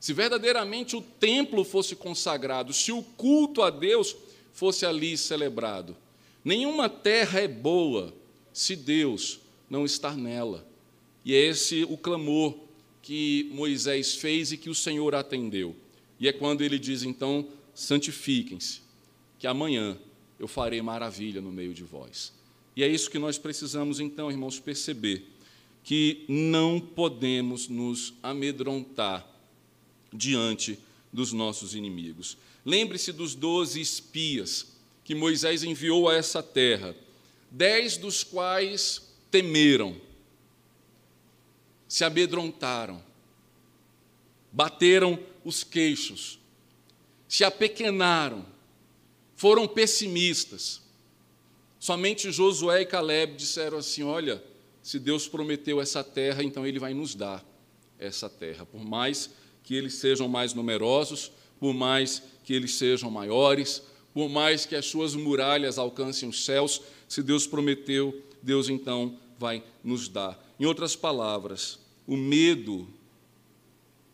[0.00, 4.16] Se verdadeiramente o templo fosse consagrado, se o culto a Deus
[4.52, 5.96] fosse ali celebrado.
[6.44, 8.12] Nenhuma terra é boa
[8.52, 9.38] se Deus
[9.70, 10.66] não estar nela.
[11.24, 12.58] E é esse o clamor
[13.00, 15.76] que Moisés fez e que o Senhor atendeu.
[16.18, 18.80] E é quando ele diz então: santifiquem-se,
[19.38, 19.96] que amanhã
[20.40, 22.32] eu farei maravilha no meio de vós.
[22.74, 25.24] E é isso que nós precisamos então, irmãos, perceber
[25.82, 29.26] que não podemos nos amedrontar
[30.12, 30.78] diante
[31.12, 32.36] dos nossos inimigos.
[32.64, 34.66] Lembre-se dos doze espias
[35.04, 36.94] que Moisés enviou a essa terra,
[37.50, 40.00] dez dos quais temeram,
[41.88, 43.02] se amedrontaram,
[44.52, 46.38] bateram os queixos,
[47.28, 48.44] se apequenaram,
[49.34, 50.80] foram pessimistas.
[51.78, 54.42] Somente Josué e Caleb disseram assim: Olha,
[54.82, 57.44] se Deus prometeu essa terra, então Ele vai nos dar
[57.98, 58.64] essa terra.
[58.64, 59.30] Por mais
[59.62, 64.86] que eles sejam mais numerosos, por mais que eles sejam maiores, por mais que as
[64.86, 70.42] suas muralhas alcancem os céus, se Deus prometeu, Deus então vai nos dar.
[70.58, 72.88] Em outras palavras, o medo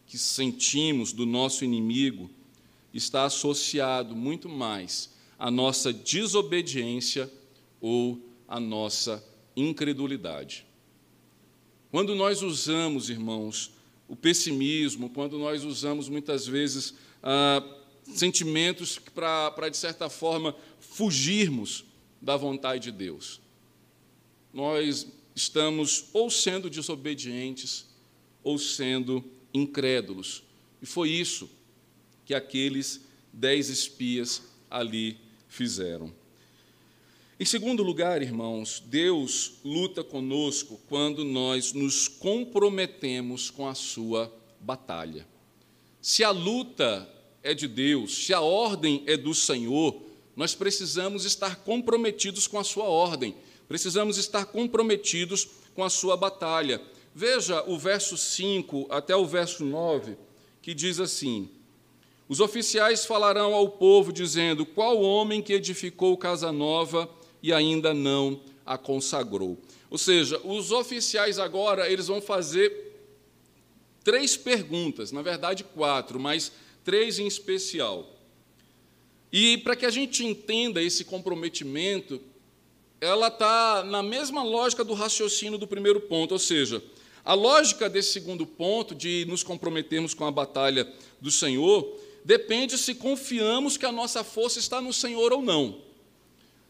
[0.07, 2.31] que sentimos do nosso inimigo
[2.93, 7.31] está associado muito mais à nossa desobediência
[7.81, 9.23] ou à nossa
[9.57, 10.67] incredulidade.
[11.91, 13.71] Quando nós usamos, irmãos,
[14.07, 17.63] o pessimismo, quando nós usamos muitas vezes ah,
[18.05, 21.85] sentimentos para, de certa forma, fugirmos
[22.21, 23.41] da vontade de Deus,
[24.53, 27.87] nós estamos ou sendo desobedientes
[28.43, 30.43] ou sendo incrédulos.
[30.81, 31.51] E foi isso
[32.25, 33.01] que aqueles
[33.33, 36.13] dez espias ali fizeram.
[37.39, 45.29] Em segundo lugar, irmãos, Deus luta conosco quando nós nos comprometemos com a sua batalha.
[46.01, 47.07] Se a luta
[47.43, 50.01] é de Deus, se a ordem é do Senhor,
[50.35, 53.35] nós precisamos estar comprometidos com a sua ordem,
[53.69, 56.81] precisamos estar comprometidos com a sua batalha.
[57.15, 60.17] Veja o verso 5 até o verso 9,
[60.63, 61.51] que diz assim:
[62.31, 67.07] Os oficiais falarão ao povo, dizendo: Qual homem que edificou casa nova
[67.47, 69.57] e ainda não a consagrou.
[69.89, 72.99] Ou seja, os oficiais agora eles vão fazer
[74.03, 76.51] três perguntas, na verdade quatro, mas
[76.85, 78.13] três em especial.
[79.33, 82.21] E para que a gente entenda esse comprometimento,
[83.01, 86.83] ela está na mesma lógica do raciocínio do primeiro ponto, ou seja,
[87.25, 92.97] a lógica desse segundo ponto, de nos comprometermos com a batalha do Senhor, depende se
[92.97, 95.86] confiamos que a nossa força está no Senhor ou não.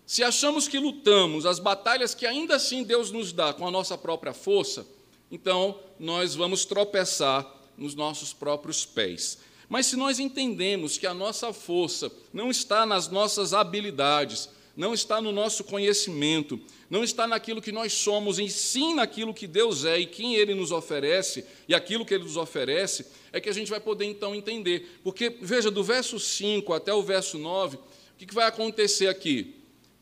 [0.07, 3.99] Se achamos que lutamos as batalhas que ainda assim Deus nos dá com a nossa
[3.99, 4.87] própria força,
[5.33, 7.45] então nós vamos tropeçar
[7.77, 9.39] nos nossos próprios pés.
[9.69, 15.21] Mas se nós entendemos que a nossa força não está nas nossas habilidades, não está
[15.21, 19.99] no nosso conhecimento, não está naquilo que nós somos, e sim naquilo que Deus é
[19.99, 23.71] e quem Ele nos oferece, e aquilo que Ele nos oferece, é que a gente
[23.71, 25.01] vai poder então entender.
[25.03, 27.81] Porque, veja, do verso 5 até o verso 9, o
[28.17, 29.56] que vai acontecer aqui?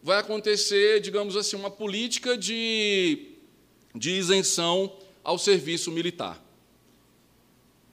[0.05, 3.27] Vai acontecer, digamos assim, uma política de,
[3.95, 6.45] de isenção ao serviço militar.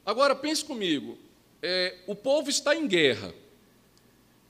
[0.06, 1.17] Agora, pense comigo,
[1.62, 3.34] é, o povo está em guerra.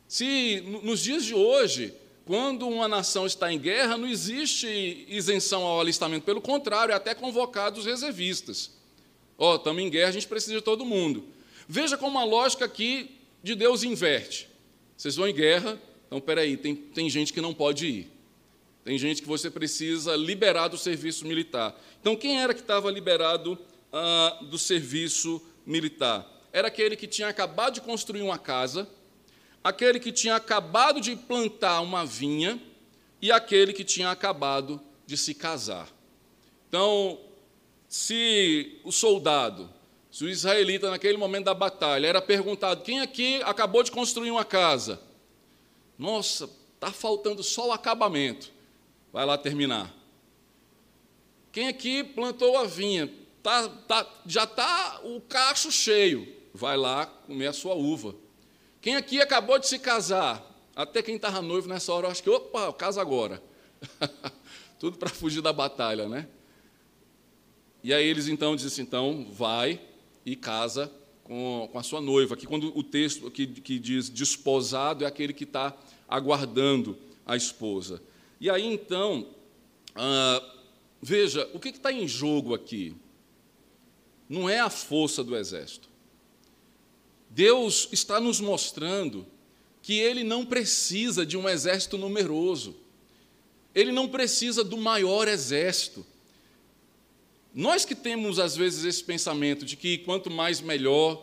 [0.07, 1.93] Se nos dias de hoje
[2.25, 7.13] quando uma nação está em guerra, não existe isenção ao alistamento, pelo contrário, é até
[7.13, 8.71] convocar os reservistas.
[9.37, 11.25] Ó, oh, estamos em guerra, a gente precisa de todo mundo.
[11.67, 14.49] Veja como a lógica aqui de Deus inverte.
[14.97, 15.79] Vocês vão em guerra,
[16.11, 18.11] então peraí, tem, tem gente que não pode ir.
[18.83, 21.79] Tem gente que você precisa liberar do serviço militar.
[22.01, 23.57] Então, quem era que estava liberado
[23.93, 26.27] ah, do serviço militar?
[26.51, 28.89] Era aquele que tinha acabado de construir uma casa
[29.63, 32.59] aquele que tinha acabado de plantar uma vinha
[33.21, 35.87] e aquele que tinha acabado de se casar.
[36.67, 37.19] Então,
[37.87, 39.69] se o soldado,
[40.11, 44.45] se o israelita, naquele momento da batalha, era perguntado: quem aqui acabou de construir uma
[44.45, 44.99] casa?
[46.01, 48.51] Nossa, está faltando só o acabamento.
[49.13, 49.95] Vai lá terminar.
[51.51, 53.07] Quem aqui plantou a vinha?
[53.43, 56.27] Tá, tá, já está o cacho cheio.
[56.55, 58.15] Vai lá comer a sua uva.
[58.81, 60.43] Quem aqui acabou de se casar?
[60.75, 63.39] Até quem estava noivo nessa hora, eu acho que, opa, casa agora.
[64.79, 66.27] Tudo para fugir da batalha, né?
[67.83, 69.79] E aí eles então dizem assim, então, vai
[70.25, 70.91] e casa
[71.31, 72.33] com, com a sua noiva.
[72.33, 75.73] Aqui quando o texto que, que diz desposado é aquele que está
[76.05, 78.01] aguardando a esposa.
[78.37, 79.25] E aí então,
[79.95, 80.43] ah,
[81.01, 82.93] veja, o que está em jogo aqui?
[84.27, 85.87] Não é a força do exército.
[87.29, 89.25] Deus está nos mostrando
[89.81, 92.75] que ele não precisa de um exército numeroso,
[93.73, 96.05] ele não precisa do maior exército.
[97.53, 101.21] Nós que temos às vezes esse pensamento de que quanto mais melhor,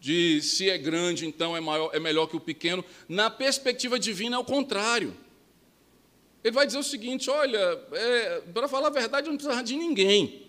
[0.00, 4.36] de se é grande então é, maior, é melhor que o pequeno, na perspectiva divina
[4.36, 5.14] é o contrário.
[6.42, 7.58] Ele vai dizer o seguinte: olha,
[7.92, 10.46] é, para falar a verdade, eu não precisa de ninguém.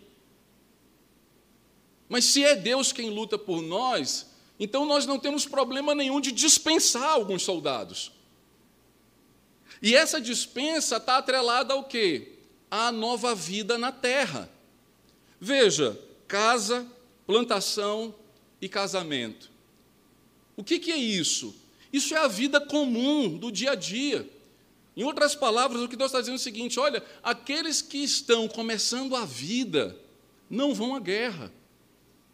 [2.08, 4.28] Mas se é Deus quem luta por nós,
[4.60, 8.12] então nós não temos problema nenhum de dispensar alguns soldados.
[9.82, 12.34] E essa dispensa está atrelada ao quê?
[12.70, 14.50] À nova vida na terra.
[15.40, 15.98] Veja,
[16.28, 16.86] casa,
[17.26, 18.14] plantação
[18.62, 19.50] e casamento.
[20.58, 21.56] O que, que é isso?
[21.92, 24.30] Isso é a vida comum do dia a dia.
[24.96, 28.48] Em outras palavras, o que Deus está dizendo é o seguinte: olha, aqueles que estão
[28.48, 29.96] começando a vida
[30.50, 31.52] não vão à guerra.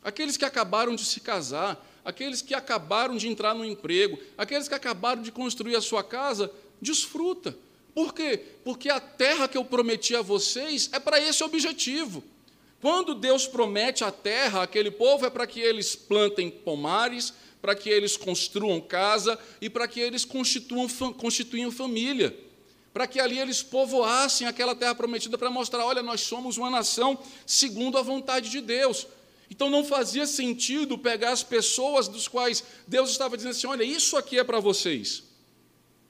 [0.04, 4.74] Aqueles que acabaram de se casar, aqueles que acabaram de entrar no emprego, aqueles que
[4.74, 7.56] acabaram de construir a sua casa, desfruta.
[7.94, 8.41] Por quê?
[8.63, 12.24] Porque a terra que eu prometi a vocês é para esse objetivo.
[12.86, 17.89] Quando Deus promete a terra àquele povo, é para que eles plantem pomares, para que
[17.89, 22.38] eles construam casa e para que eles constituam, constituam família.
[22.93, 27.17] Para que ali eles povoassem aquela terra prometida para mostrar: olha, nós somos uma nação
[27.43, 29.08] segundo a vontade de Deus.
[29.50, 34.15] Então não fazia sentido pegar as pessoas dos quais Deus estava dizendo assim: olha, isso
[34.15, 35.24] aqui é para vocês.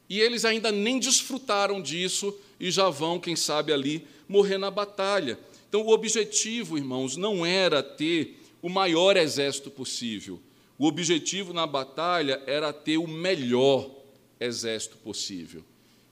[0.09, 5.39] E eles ainda nem desfrutaram disso e já vão, quem sabe, ali morrer na batalha.
[5.67, 10.39] Então o objetivo, irmãos, não era ter o maior exército possível.
[10.77, 13.89] O objetivo na batalha era ter o melhor
[14.39, 15.63] exército possível.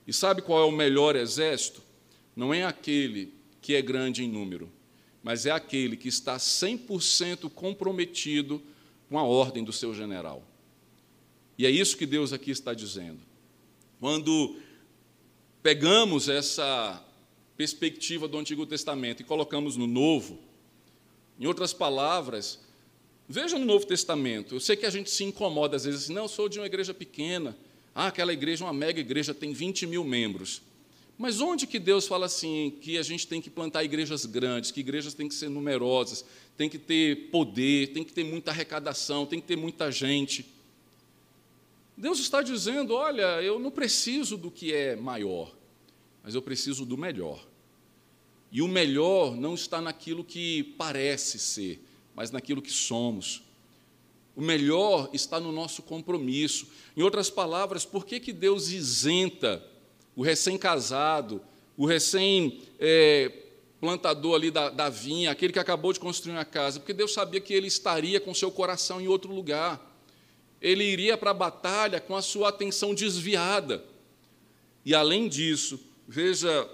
[0.07, 1.81] E sabe qual é o melhor exército?
[2.35, 4.71] Não é aquele que é grande em número
[5.23, 8.61] mas é aquele que está 100% comprometido
[9.09, 10.43] com a ordem do seu general.
[11.57, 13.19] E é isso que Deus aqui está dizendo.
[14.01, 14.57] Quando
[15.61, 17.01] pegamos essa
[17.57, 20.39] perspectiva do Antigo Testamento e colocamos no Novo,
[21.39, 22.59] em outras palavras,
[23.27, 26.23] veja no Novo Testamento, eu sei que a gente se incomoda às vezes, assim, não,
[26.23, 27.55] eu sou de uma igreja pequena,
[27.95, 30.61] ah, aquela igreja é uma mega igreja, tem 20 mil membros.
[31.17, 34.79] Mas onde que Deus fala assim que a gente tem que plantar igrejas grandes, que
[34.79, 36.25] igrejas têm que ser numerosas,
[36.57, 40.45] tem que ter poder, tem que ter muita arrecadação, tem que ter muita gente?
[41.95, 45.55] Deus está dizendo: olha, eu não preciso do que é maior,
[46.23, 47.45] mas eu preciso do melhor.
[48.53, 51.83] E o melhor não está naquilo que parece ser,
[52.13, 53.41] mas naquilo que somos.
[54.35, 56.67] O melhor está no nosso compromisso.
[56.95, 59.65] Em outras palavras, por que, que Deus isenta
[60.15, 61.41] o recém-casado,
[61.75, 67.11] o recém-plantador ali da, da vinha, aquele que acabou de construir uma casa, porque Deus
[67.11, 69.81] sabia que ele estaria com seu coração em outro lugar.
[70.61, 73.83] Ele iria para a batalha com a sua atenção desviada.
[74.85, 76.69] E além disso, veja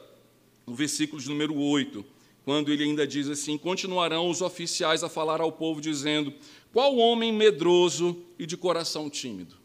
[0.71, 2.05] o versículo de número 8,
[2.45, 6.33] quando ele ainda diz assim: Continuarão os oficiais a falar ao povo, dizendo:
[6.71, 9.55] Qual homem medroso e de coração tímido?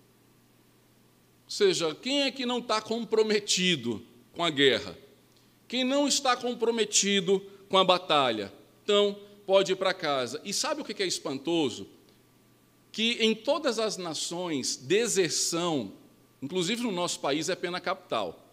[1.44, 4.02] Ou seja, quem é que não está comprometido
[4.32, 4.96] com a guerra?
[5.68, 8.52] Quem não está comprometido com a batalha?
[8.82, 10.40] Então, pode ir para casa.
[10.44, 11.88] E sabe o que é espantoso?
[12.90, 15.92] Que em todas as nações, deserção,
[16.40, 18.43] inclusive no nosso país, é pena capital.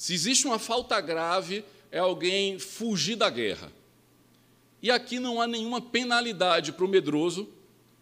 [0.00, 3.70] Se existe uma falta grave, é alguém fugir da guerra.
[4.80, 7.46] E aqui não há nenhuma penalidade para o medroso,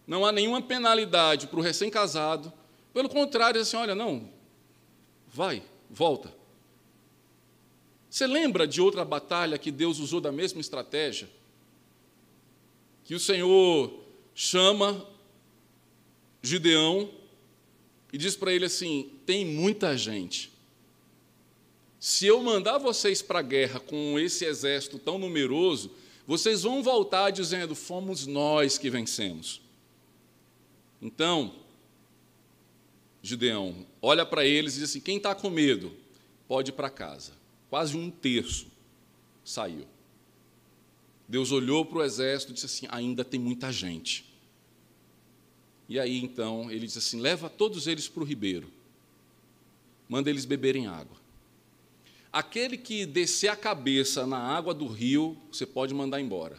[0.07, 2.53] não há nenhuma penalidade para o recém-casado.
[2.95, 4.31] Pelo contrário, assim, olha, não,
[5.27, 6.33] vai, volta.
[8.09, 11.29] Você lembra de outra batalha que Deus usou da mesma estratégia?
[13.03, 14.05] Que o Senhor
[14.37, 15.05] chama
[16.41, 17.11] Gideão
[18.13, 20.57] e diz para ele assim: tem muita gente.
[21.99, 25.91] Se eu mandar vocês para a guerra com esse exército tão numeroso,
[26.27, 29.61] vocês vão voltar dizendo: fomos nós que vencemos.
[31.01, 31.55] Então,
[33.23, 35.93] Gideão olha para eles e diz assim: quem está com medo,
[36.47, 37.39] pode ir para casa
[37.69, 38.67] quase um terço
[39.45, 39.87] saiu.
[41.27, 44.25] Deus olhou para o exército e disse assim: ainda tem muita gente.
[45.89, 48.71] E aí então ele disse assim: leva todos eles para o ribeiro,
[50.09, 51.17] manda eles beberem água.
[52.33, 56.59] Aquele que descer a cabeça na água do rio, você pode mandar embora.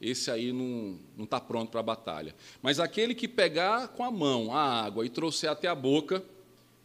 [0.00, 2.34] Esse aí não está pronto para a batalha.
[2.62, 6.22] Mas aquele que pegar com a mão a água e trouxer até a boca,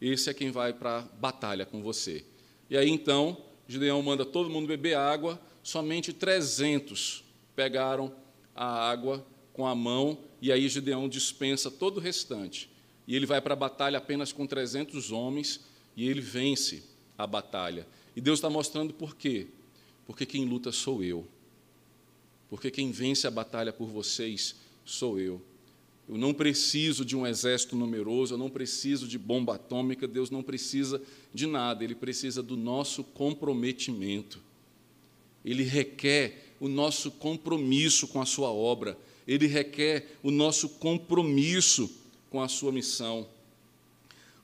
[0.02, 2.24] esse é quem vai para a batalha com você.
[2.70, 7.24] E aí então Gideão manda todo mundo beber água, somente 300
[7.56, 8.14] pegaram
[8.56, 12.70] a água com a mão, e aí Gideão dispensa todo o restante.
[13.08, 15.60] E ele vai para a batalha apenas com 300 homens,
[15.96, 16.84] e ele vence
[17.20, 17.86] a batalha.
[18.16, 19.48] E Deus está mostrando por quê?
[20.08, 21.28] Porque quem luta sou eu.
[22.50, 24.56] Porque quem vence a batalha por vocês
[24.86, 25.42] sou eu.
[26.08, 30.42] Eu não preciso de um exército numeroso, eu não preciso de bomba atômica, Deus não
[30.42, 31.00] precisa
[31.34, 34.40] de nada, Ele precisa do nosso comprometimento.
[35.44, 38.98] Ele requer o nosso compromisso com a Sua obra,
[39.28, 41.92] Ele requer o nosso compromisso
[42.30, 43.28] com a Sua missão.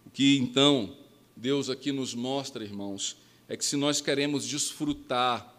[0.06, 1.05] O que então
[1.36, 3.18] Deus aqui nos mostra, irmãos,
[3.48, 5.54] é que se nós queremos desfrutar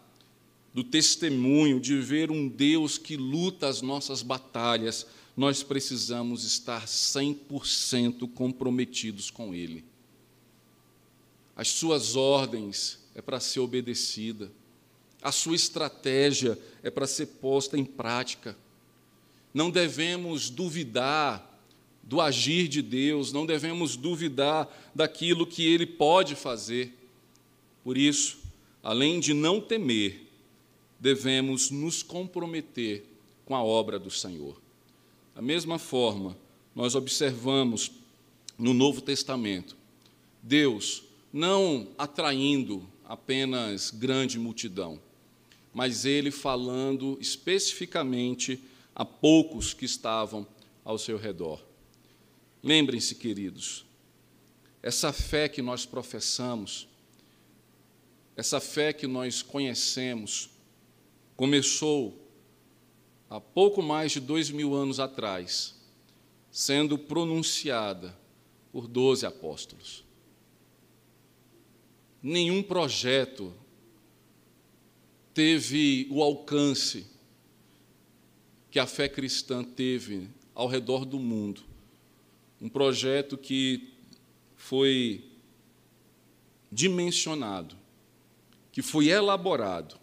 [0.73, 5.05] do testemunho de ver um Deus que luta as nossas batalhas,
[5.35, 9.85] nós precisamos estar 100% comprometidos com Ele.
[11.55, 14.51] As suas ordens é para ser obedecida,
[15.21, 18.55] a sua estratégia é para ser posta em prática.
[19.53, 21.46] Não devemos duvidar
[22.07, 26.93] do agir de Deus, não devemos duvidar daquilo que Ele pode fazer.
[27.83, 28.39] Por isso,
[28.81, 30.25] além de não temer,
[30.97, 33.05] devemos nos comprometer
[33.43, 34.59] com a obra do Senhor.
[35.35, 36.37] Da mesma forma,
[36.73, 37.91] nós observamos
[38.57, 39.75] no Novo Testamento
[40.41, 41.03] Deus
[41.33, 44.97] não atraindo apenas grande multidão,
[45.73, 48.63] mas ele falando especificamente
[48.95, 50.47] a poucos que estavam
[50.85, 51.67] ao seu redor.
[52.67, 53.85] Lembrem-se, queridos,
[54.83, 56.85] essa fé que nós professamos,
[58.35, 60.49] essa fé que nós conhecemos,
[61.37, 62.29] começou
[63.29, 65.79] há pouco mais de dois mil anos atrás,
[66.51, 68.13] sendo pronunciada
[68.69, 70.03] por doze apóstolos.
[72.21, 73.55] Nenhum projeto
[75.33, 77.07] teve o alcance
[78.69, 81.76] que a fé cristã teve ao redor do mundo.
[82.61, 83.93] Um projeto que
[84.55, 85.23] foi
[86.71, 87.75] dimensionado,
[88.71, 89.99] que foi elaborado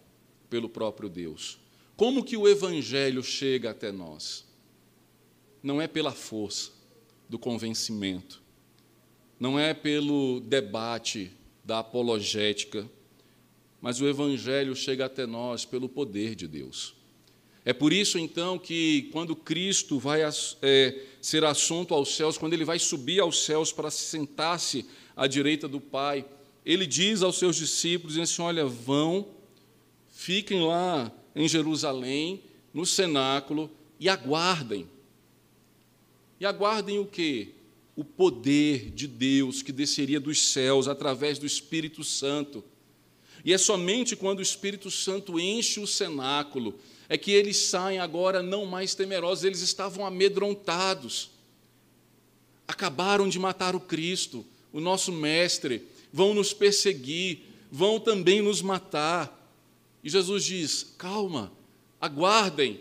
[0.49, 1.59] pelo próprio Deus.
[1.95, 4.45] Como que o evangelho chega até nós?
[5.61, 6.71] Não é pela força
[7.27, 8.41] do convencimento,
[9.39, 11.31] não é pelo debate
[11.63, 12.89] da apologética,
[13.81, 16.95] mas o evangelho chega até nós pelo poder de Deus.
[17.63, 20.21] É por isso, então, que quando Cristo vai
[20.61, 25.67] é, ser assunto aos céus, quando ele vai subir aos céus para sentar-se à direita
[25.67, 26.23] do Pai,
[26.63, 29.29] ele diz aos seus discípulos assim: Olha, vão,
[30.07, 34.87] fiquem lá em Jerusalém, no cenáculo, e aguardem.
[36.39, 37.55] E aguardem o quê?
[37.95, 42.63] O poder de Deus que desceria dos céus através do Espírito Santo.
[43.43, 46.75] E é somente quando o Espírito Santo enche o cenáculo
[47.07, 51.31] é que eles saem agora não mais temerosos, eles estavam amedrontados.
[52.67, 57.39] Acabaram de matar o Cristo, o nosso mestre, vão nos perseguir,
[57.71, 59.31] vão também nos matar.
[60.03, 61.51] E Jesus diz: calma,
[62.01, 62.79] aguardem,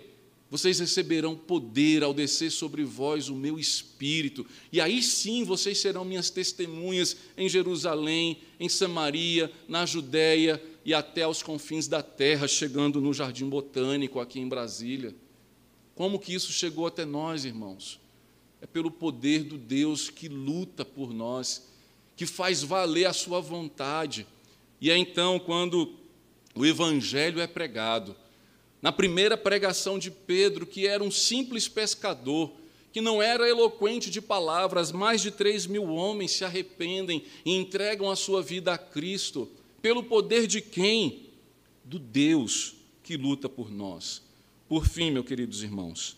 [0.50, 6.04] vocês receberão poder ao descer sobre vós o meu espírito, e aí sim vocês serão
[6.04, 13.00] minhas testemunhas em Jerusalém, em Samaria, na Judéia e até aos confins da terra, chegando
[13.00, 15.14] no Jardim Botânico aqui em Brasília.
[15.94, 18.00] Como que isso chegou até nós, irmãos?
[18.60, 21.68] É pelo poder do Deus que luta por nós,
[22.16, 24.26] que faz valer a sua vontade.
[24.80, 25.94] E é então quando
[26.54, 28.14] o evangelho é pregado,
[28.82, 32.52] na primeira pregação de Pedro, que era um simples pescador,
[32.92, 38.10] que não era eloquente de palavras, mais de três mil homens se arrependem e entregam
[38.10, 39.50] a sua vida a Cristo,
[39.84, 41.28] pelo poder de quem?
[41.84, 44.22] Do Deus que luta por nós.
[44.66, 46.16] Por fim, meus queridos irmãos,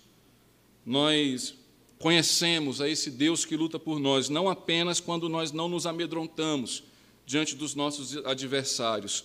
[0.85, 1.53] nós
[1.99, 6.85] conhecemos a esse Deus que luta por nós, não apenas quando nós não nos amedrontamos
[7.27, 9.25] diante dos nossos adversários,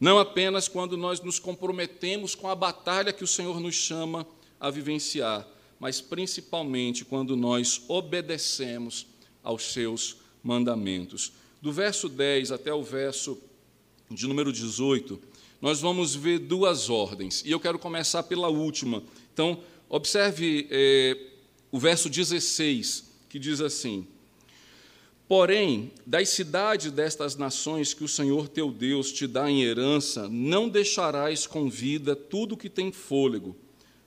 [0.00, 4.26] não apenas quando nós nos comprometemos com a batalha que o Senhor nos chama
[4.58, 5.46] a vivenciar,
[5.78, 9.06] mas principalmente quando nós obedecemos
[9.44, 11.34] aos seus mandamentos.
[11.62, 13.40] Do verso 10 até o verso
[14.10, 15.20] de número 18,
[15.60, 19.02] nós vamos ver duas ordens, e eu quero começar pela última.
[19.32, 21.18] Então, observe eh,
[21.72, 24.06] o verso 16, que diz assim:
[25.28, 30.68] Porém, das cidades destas nações que o Senhor teu Deus te dá em herança, não
[30.68, 33.56] deixarás com vida tudo que tem fôlego.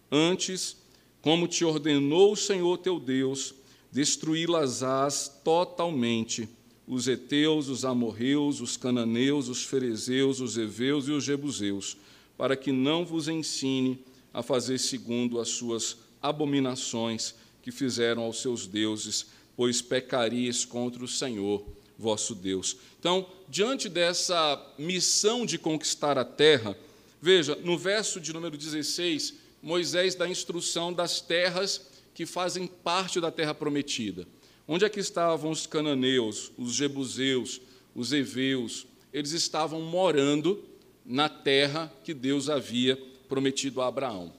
[0.10, 0.78] Antes,
[1.22, 3.54] como te ordenou o Senhor teu Deus,
[3.92, 6.48] destruí-las-ás totalmente,
[6.90, 11.96] os heteus, os amorreus, os cananeus, os ferezeus, os heveus e os jebuseus,
[12.36, 14.00] para que não vos ensine
[14.34, 21.08] a fazer segundo as suas abominações que fizeram aos seus deuses, pois pecarias contra o
[21.08, 21.64] Senhor
[21.98, 22.78] vosso Deus.
[23.00, 26.76] Então, diante dessa missão de conquistar a terra,
[27.22, 31.82] veja, no verso de número 16, Moisés dá instrução das terras
[32.16, 34.26] que fazem parte da terra prometida.
[34.72, 37.60] Onde é que estavam os cananeus, os jebuseus,
[37.96, 38.86] os heveus?
[39.12, 40.64] Eles estavam morando
[41.04, 42.96] na terra que Deus havia
[43.28, 44.32] prometido a Abraão.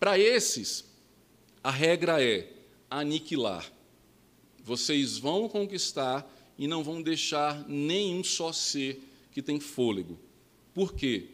[0.00, 0.84] Para esses,
[1.62, 2.52] a regra é
[2.90, 3.70] aniquilar.
[4.64, 9.00] Vocês vão conquistar e não vão deixar nenhum só ser
[9.30, 10.18] que tem fôlego.
[10.74, 11.28] Por quê?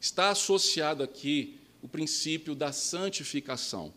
[0.00, 3.92] Está associado aqui o princípio da santificação.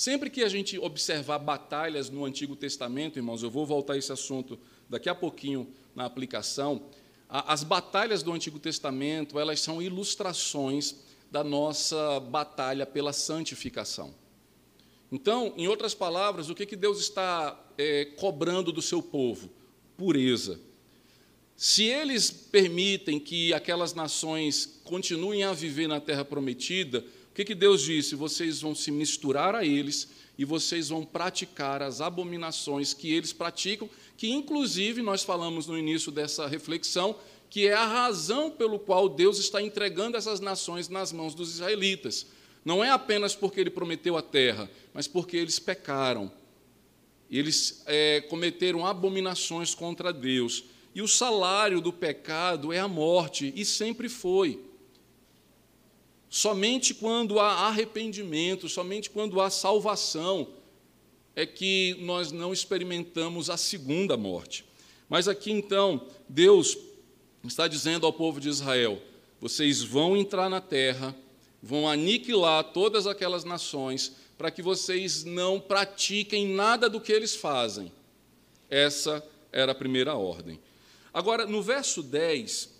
[0.00, 4.10] Sempre que a gente observar batalhas no Antigo Testamento, irmãos, eu vou voltar a esse
[4.10, 6.86] assunto daqui a pouquinho na aplicação.
[7.28, 10.94] As batalhas do Antigo Testamento, elas são ilustrações
[11.30, 14.14] da nossa batalha pela santificação.
[15.12, 19.50] Então, em outras palavras, o que, que Deus está é, cobrando do seu povo?
[19.98, 20.58] Pureza.
[21.54, 27.54] Se eles permitem que aquelas nações continuem a viver na terra prometida, o que, que
[27.54, 28.14] Deus disse?
[28.14, 33.88] Vocês vão se misturar a eles e vocês vão praticar as abominações que eles praticam,
[34.16, 37.14] que inclusive nós falamos no início dessa reflexão,
[37.48, 42.26] que é a razão pelo qual Deus está entregando essas nações nas mãos dos israelitas.
[42.64, 46.32] Não é apenas porque ele prometeu a terra, mas porque eles pecaram.
[47.30, 50.64] Eles é, cometeram abominações contra Deus.
[50.94, 54.69] E o salário do pecado é a morte, e sempre foi.
[56.30, 60.46] Somente quando há arrependimento, somente quando há salvação,
[61.34, 64.64] é que nós não experimentamos a segunda morte.
[65.08, 66.78] Mas aqui então, Deus
[67.42, 69.02] está dizendo ao povo de Israel:
[69.40, 71.16] vocês vão entrar na terra,
[71.60, 77.90] vão aniquilar todas aquelas nações para que vocês não pratiquem nada do que eles fazem.
[78.70, 80.60] Essa era a primeira ordem.
[81.12, 82.79] Agora, no verso 10,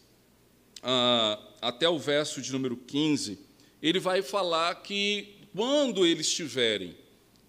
[0.83, 3.39] ah, até o verso de número 15,
[3.83, 6.97] ele vai falar que quando eles tiverem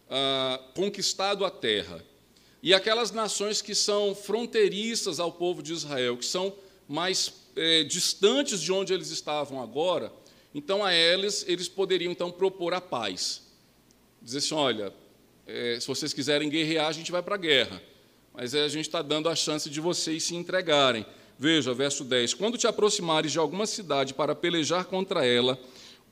[0.09, 2.03] ah, conquistado a terra,
[2.63, 6.53] e aquelas nações que são fronteiriças ao povo de Israel, que são
[6.87, 10.13] mais eh, distantes de onde eles estavam agora,
[10.53, 13.41] então, a eles, eles poderiam então propor a paz.
[14.21, 14.93] Dizer assim: olha,
[15.47, 17.81] é, se vocês quiserem guerrear, a gente vai para a guerra.
[18.33, 21.05] Mas a gente está dando a chance de vocês se entregarem.
[21.41, 25.59] Veja, verso 10: Quando te aproximares de alguma cidade para pelejar contra ela,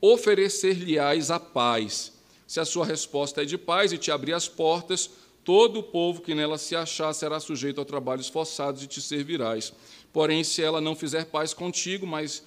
[0.00, 2.12] oferecer-lhe-ás a paz.
[2.48, 5.08] Se a sua resposta é de paz e te abrir as portas,
[5.44, 9.72] todo o povo que nela se achar será sujeito a trabalhos forçados e te servirás.
[10.12, 12.42] Porém, se ela não fizer paz contigo, mas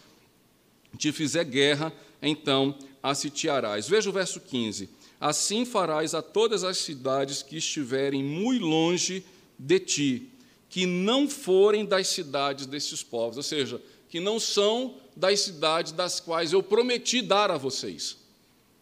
[0.97, 3.87] te fizer guerra, então a sitiarás.
[3.87, 4.89] Veja o verso 15.
[5.21, 9.23] Assim farás a todas as cidades que estiverem muito longe
[9.57, 10.32] de ti,
[10.73, 16.19] que não forem das cidades desses povos, ou seja, que não são das cidades das
[16.19, 18.17] quais eu prometi dar a vocês.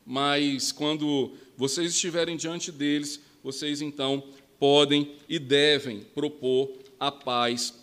[0.05, 4.23] Mas quando vocês estiverem diante deles, vocês então
[4.57, 7.73] podem e devem propor a paz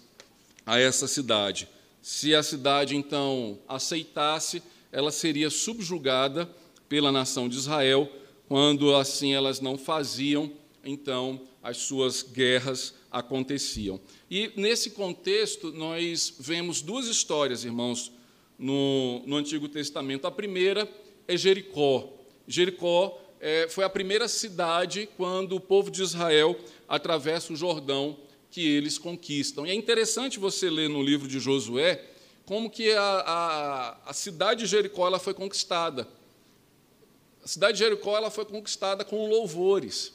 [0.64, 1.68] a essa cidade.
[2.00, 6.48] Se a cidade então aceitasse, ela seria subjugada
[6.88, 8.10] pela nação de Israel,
[8.48, 10.50] quando assim elas não faziam,
[10.82, 14.00] então as suas guerras aconteciam.
[14.30, 18.12] E nesse contexto, nós vemos duas histórias, irmãos,
[18.58, 20.26] no, no Antigo Testamento.
[20.26, 20.88] A primeira
[21.26, 22.12] é Jericó.
[22.46, 28.16] Jericó é, foi a primeira cidade quando o povo de Israel atravessa o Jordão
[28.50, 29.66] que eles conquistam.
[29.66, 32.04] E é interessante você ler no livro de Josué
[32.44, 36.08] como que a, a, a cidade de Jericó ela foi conquistada.
[37.44, 40.14] A cidade de Jericó ela foi conquistada com louvores.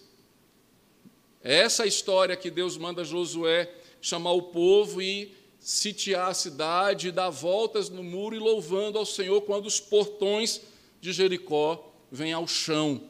[1.43, 3.69] É essa história que Deus manda Josué
[4.01, 9.41] chamar o povo e sitiar a cidade, dar voltas no muro e louvando ao Senhor
[9.41, 10.61] quando os portões
[11.01, 13.01] de Jericó vêm ao chão,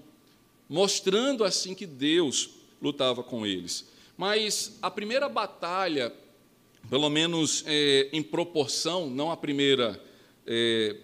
[0.68, 2.50] mostrando assim que Deus
[2.82, 3.86] lutava com eles.
[4.18, 6.14] Mas a primeira batalha
[6.90, 10.02] pelo menos é, em proporção, não a primeira
[10.46, 10.96] é,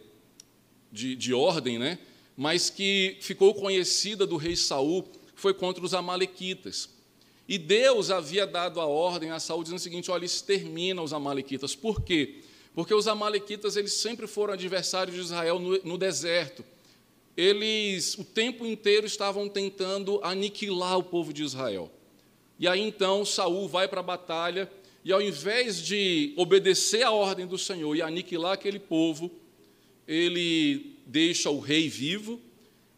[0.92, 2.00] de, de, ordem, né?
[2.36, 6.90] mas que ficou conhecida do rei Saul, foi contra os amalequitas.
[7.50, 11.76] E Deus havia dado a ordem a Saul dizendo o seguinte: olha, extermina os amalequitas.
[11.76, 12.36] Por quê?
[12.76, 16.64] Porque os amalequitas eles sempre foram adversários de Israel no, no deserto.
[17.36, 21.92] Eles o tempo inteiro estavam tentando aniquilar o povo de Israel.
[22.60, 24.70] E aí então Saul vai para a batalha
[25.04, 29.32] e ao invés de obedecer à ordem do Senhor e aniquilar aquele povo,
[30.08, 32.40] ele deixa o rei vivo,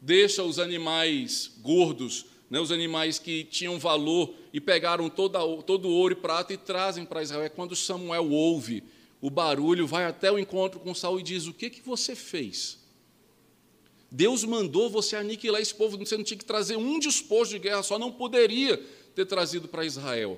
[0.02, 5.92] deixa os animais gordos, né, os animais que tinham valor, e pegaram toda, todo o
[5.92, 7.44] ouro e prata e trazem para Israel.
[7.44, 8.84] É quando Samuel ouve
[9.22, 12.78] o barulho, vai até o encontro com Saul e diz: O que, que você fez?
[14.12, 17.84] Deus mandou você aniquilar esse povo, você não tinha que trazer um despojo de guerra
[17.84, 18.76] só, não poderia
[19.16, 20.38] ter trazido para Israel.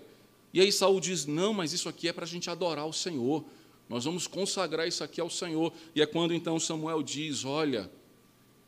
[0.54, 3.44] E aí Saul diz: Não, mas isso aqui é para a gente adorar o Senhor.
[3.90, 5.74] Nós vamos consagrar isso aqui ao Senhor.
[5.96, 7.90] E é quando então Samuel diz: Olha,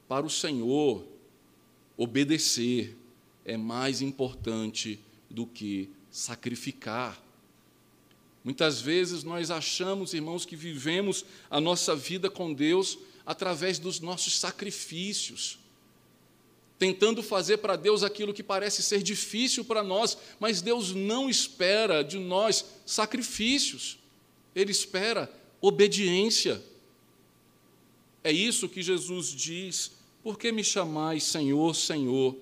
[0.08, 1.06] para o Senhor,
[1.96, 2.98] obedecer
[3.46, 7.22] é mais importante do que sacrificar.
[8.44, 14.38] Muitas vezes nós achamos, irmãos, que vivemos a nossa vida com Deus através dos nossos
[14.38, 15.60] sacrifícios
[16.78, 22.04] tentando fazer para Deus aquilo que parece ser difícil para nós, mas Deus não espera
[22.04, 23.98] de nós sacrifícios,
[24.54, 25.32] Ele espera
[25.62, 26.62] obediência.
[28.24, 29.92] É isso que Jesus diz:
[30.22, 32.36] por que me chamais Senhor, Senhor,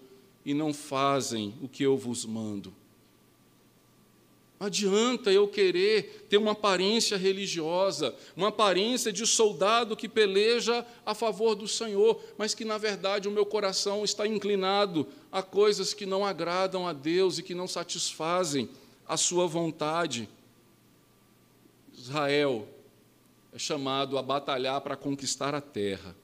[0.46, 2.74] e não fazem o que eu vos mando?
[4.60, 11.54] Adianta eu querer ter uma aparência religiosa, uma aparência de soldado que peleja a favor
[11.54, 16.26] do Senhor, mas que na verdade o meu coração está inclinado a coisas que não
[16.26, 18.70] agradam a Deus e que não satisfazem
[19.06, 20.30] a sua vontade.
[21.94, 22.66] Israel
[23.52, 26.16] é chamado a batalhar para conquistar a terra,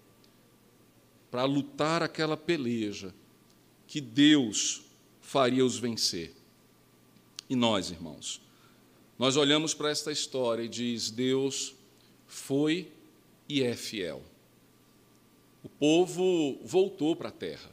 [1.29, 3.13] para lutar aquela peleja
[3.89, 4.83] que Deus
[5.19, 6.31] faria os vencer.
[7.49, 8.39] E nós, irmãos,
[9.17, 11.73] nós olhamos para esta história e diz: Deus
[12.27, 12.91] foi
[13.49, 14.21] e é fiel.
[15.63, 17.71] O povo voltou para a terra.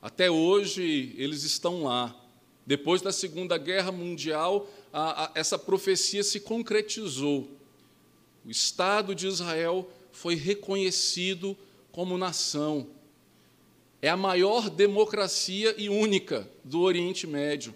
[0.00, 2.16] Até hoje eles estão lá.
[2.64, 7.50] Depois da Segunda Guerra Mundial, a, a, essa profecia se concretizou.
[8.44, 11.58] O Estado de Israel foi reconhecido
[11.90, 12.86] como nação.
[14.02, 17.74] É a maior democracia e única do Oriente Médio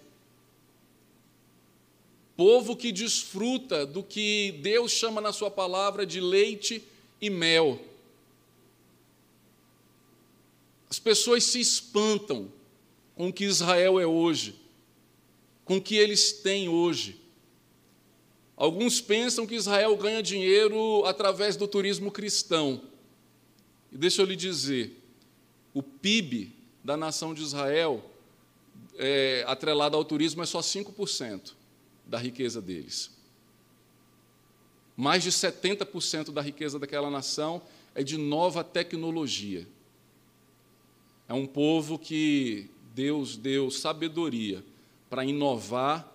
[2.37, 6.83] povo que desfruta do que Deus chama na Sua palavra de leite
[7.19, 7.81] e mel.
[10.87, 12.49] As pessoas se espantam
[13.15, 14.55] com o que Israel é hoje,
[15.65, 17.19] com o que eles têm hoje.
[18.55, 22.81] Alguns pensam que Israel ganha dinheiro através do turismo cristão.
[23.91, 24.95] E deixa eu lhe dizer:
[25.77, 28.03] o PIB da nação de Israel,
[28.97, 31.53] é, atrelado ao turismo, é só 5%
[32.03, 33.11] da riqueza deles.
[34.95, 37.61] Mais de 70% da riqueza daquela nação
[37.93, 39.67] é de nova tecnologia.
[41.29, 44.65] É um povo que Deus deu sabedoria
[45.11, 46.11] para inovar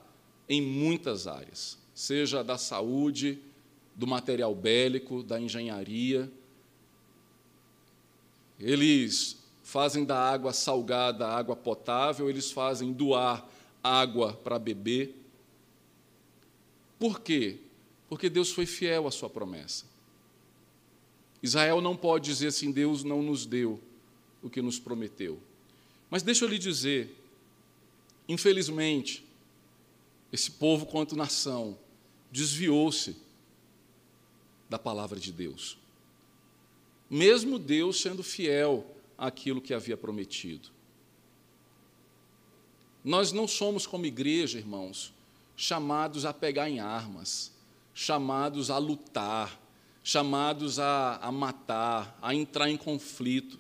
[0.49, 3.39] em muitas áreas, seja da saúde,
[3.95, 6.29] do material bélico, da engenharia.
[8.59, 13.49] Eles fazem da água salgada água potável, eles fazem do ar
[13.83, 15.15] água para beber.
[16.99, 17.59] Por quê?
[18.09, 19.85] Porque Deus foi fiel à sua promessa.
[21.43, 23.81] Israel não pode dizer assim: Deus não nos deu
[24.43, 25.41] o que nos prometeu.
[26.09, 27.17] Mas deixa eu lhe dizer,
[28.29, 29.25] infelizmente,
[30.33, 31.77] esse povo, quanto nação,
[32.31, 33.17] desviou-se
[34.69, 35.79] da palavra de Deus.
[37.11, 38.87] Mesmo Deus sendo fiel
[39.17, 40.69] àquilo que havia prometido.
[43.05, 45.13] Nós não somos, como igreja, irmãos,
[45.57, 47.53] chamados a pegar em armas,
[47.93, 49.61] chamados a lutar,
[50.03, 53.59] chamados a, a matar, a entrar em conflito.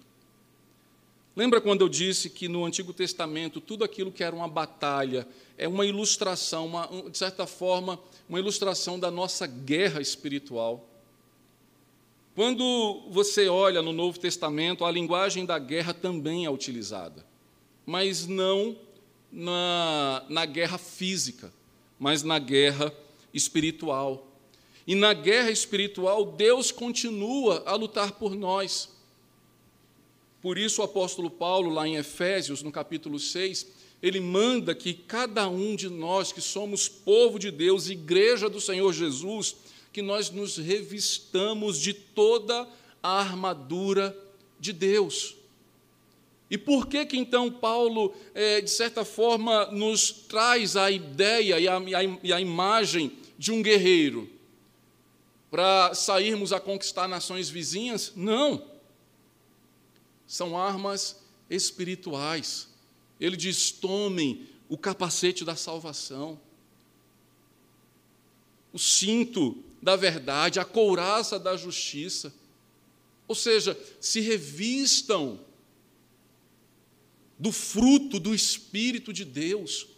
[1.34, 5.26] Lembra quando eu disse que no Antigo Testamento tudo aquilo que era uma batalha
[5.56, 7.98] é uma ilustração, uma, de certa forma,
[8.28, 10.91] uma ilustração da nossa guerra espiritual?
[12.34, 17.26] Quando você olha no Novo Testamento, a linguagem da guerra também é utilizada,
[17.84, 18.76] mas não
[19.30, 21.52] na, na guerra física,
[21.98, 22.94] mas na guerra
[23.34, 24.26] espiritual.
[24.86, 28.88] E na guerra espiritual, Deus continua a lutar por nós.
[30.40, 33.68] Por isso, o apóstolo Paulo, lá em Efésios, no capítulo 6,
[34.02, 38.92] ele manda que cada um de nós que somos povo de Deus, igreja do Senhor
[38.92, 39.54] Jesus,
[39.92, 42.68] que nós nos revistamos de toda
[43.02, 44.16] a armadura
[44.58, 45.36] de Deus.
[46.50, 51.66] E por que que então Paulo, é, de certa forma, nos traz a ideia e
[51.66, 51.80] a,
[52.22, 54.28] e a imagem de um guerreiro?
[55.50, 58.12] Para sairmos a conquistar nações vizinhas?
[58.14, 58.72] Não
[60.26, 61.20] são armas
[61.50, 62.68] espirituais.
[63.20, 66.40] Ele diz: tomem o capacete da salvação,
[68.72, 72.32] o cinto da verdade, a couraça da justiça.
[73.26, 75.40] Ou seja, se revistam
[77.36, 79.88] do fruto do Espírito de Deus,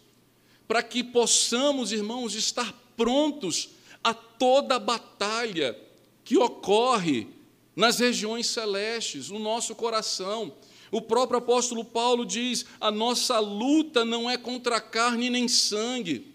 [0.67, 3.69] para que possamos, irmãos, estar prontos
[4.03, 5.79] a toda a batalha
[6.23, 7.27] que ocorre
[7.75, 10.55] nas regiões celestes, no nosso coração.
[10.91, 16.33] O próprio apóstolo Paulo diz: a nossa luta não é contra carne nem sangue,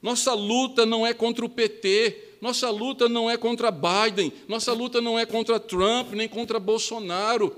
[0.00, 5.00] nossa luta não é contra o PT, nossa luta não é contra Biden, nossa luta
[5.00, 7.56] não é contra Trump, nem contra Bolsonaro,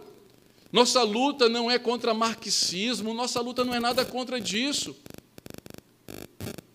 [0.73, 4.97] nossa luta não é contra marxismo, nossa luta não é nada contra disso.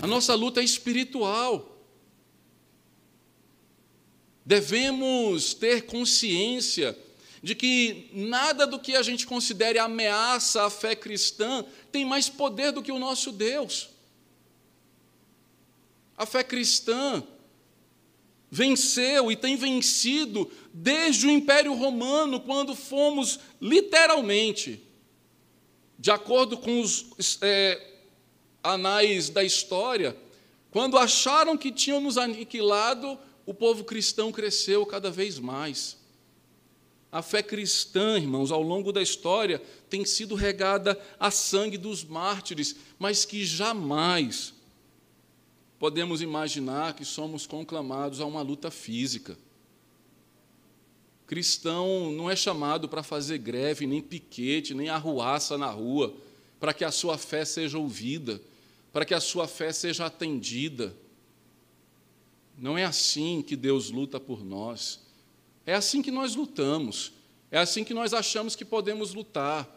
[0.02, 1.72] A nossa luta é espiritual.
[4.46, 6.98] Devemos ter consciência
[7.42, 12.72] de que nada do que a gente considere ameaça à fé cristã tem mais poder
[12.72, 13.90] do que o nosso Deus.
[16.18, 17.24] A fé cristã
[18.50, 24.82] venceu e tem vencido desde o Império Romano, quando fomos literalmente,
[25.98, 27.82] de acordo com os é,
[28.64, 30.16] anais da história,
[30.72, 35.98] quando acharam que tinham nos aniquilado, o povo cristão cresceu cada vez mais.
[37.12, 42.76] A fé cristã, irmãos, ao longo da história, tem sido regada a sangue dos mártires,
[43.00, 44.55] mas que jamais
[45.80, 49.38] podemos imaginar que somos conclamados a uma luta física.
[51.28, 56.14] Cristão não é chamado para fazer greve, nem piquete, nem arruaça na rua,
[56.60, 58.42] para que a sua fé seja ouvida,
[58.94, 60.96] para que a sua fé seja atendida.
[62.58, 65.02] Não é assim que Deus luta por nós.
[65.66, 67.12] É assim que nós lutamos.
[67.52, 69.70] É assim que nós achamos que podemos lutar.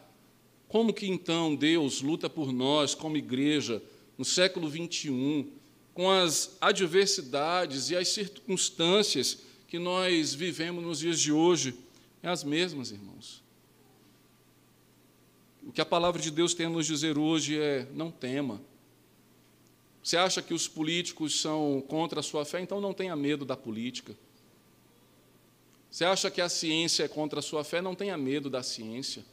[0.69, 3.83] Como que então Deus luta por nós como igreja
[4.19, 5.51] no século 21,
[5.99, 11.75] com as adversidades e as circunstâncias que nós vivemos nos dias de hoje?
[12.23, 13.43] É as mesmas, irmãos.
[15.61, 18.61] O que a palavra de Deus tem a nos dizer hoje é: não tema.
[20.01, 22.61] Você acha que os políticos são contra a sua fé?
[22.61, 24.17] Então não tenha medo da política.
[25.91, 27.83] Você acha que a ciência é contra a sua fé?
[27.83, 29.25] Não tenha medo da ciência.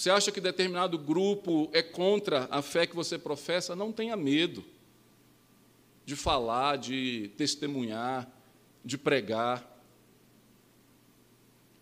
[0.00, 3.76] Você acha que determinado grupo é contra a fé que você professa?
[3.76, 4.64] Não tenha medo
[6.06, 8.26] de falar, de testemunhar,
[8.82, 9.62] de pregar.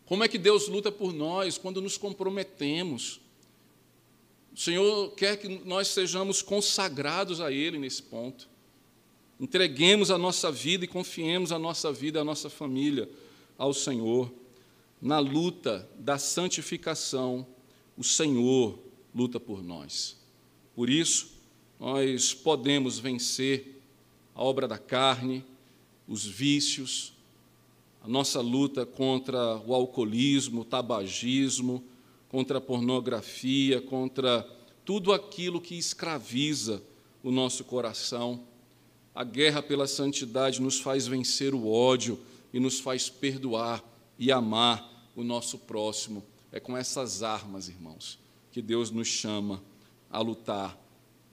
[0.04, 3.20] Como é que Deus luta por nós quando nos comprometemos?
[4.52, 8.48] O Senhor quer que nós sejamos consagrados a Ele nesse ponto.
[9.38, 13.08] Entreguemos a nossa vida e confiemos a nossa vida, a nossa família
[13.56, 14.28] ao Senhor.
[15.00, 17.46] Na luta da santificação,
[17.98, 18.78] o Senhor
[19.12, 20.16] luta por nós.
[20.72, 21.32] Por isso,
[21.80, 23.82] nós podemos vencer
[24.36, 25.44] a obra da carne,
[26.06, 27.12] os vícios,
[28.00, 31.82] a nossa luta contra o alcoolismo, o tabagismo,
[32.28, 34.48] contra a pornografia, contra
[34.84, 36.80] tudo aquilo que escraviza
[37.20, 38.44] o nosso coração.
[39.12, 42.20] A guerra pela santidade nos faz vencer o ódio
[42.52, 43.82] e nos faz perdoar
[44.16, 46.22] e amar o nosso próximo.
[46.50, 48.18] É com essas armas, irmãos,
[48.50, 49.62] que Deus nos chama
[50.10, 50.78] a lutar.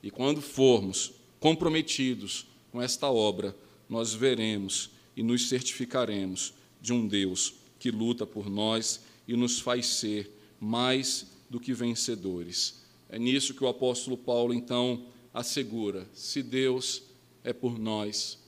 [0.04, 3.56] E quando formos comprometidos com esta obra,
[3.90, 9.88] nós veremos e nos certificaremos de um Deus que luta por nós e nos faz
[9.88, 12.84] ser mais do que vencedores.
[13.10, 17.04] É nisso que o apóstolo Paulo, então, assegura: se Deus
[17.44, 18.40] é por nós,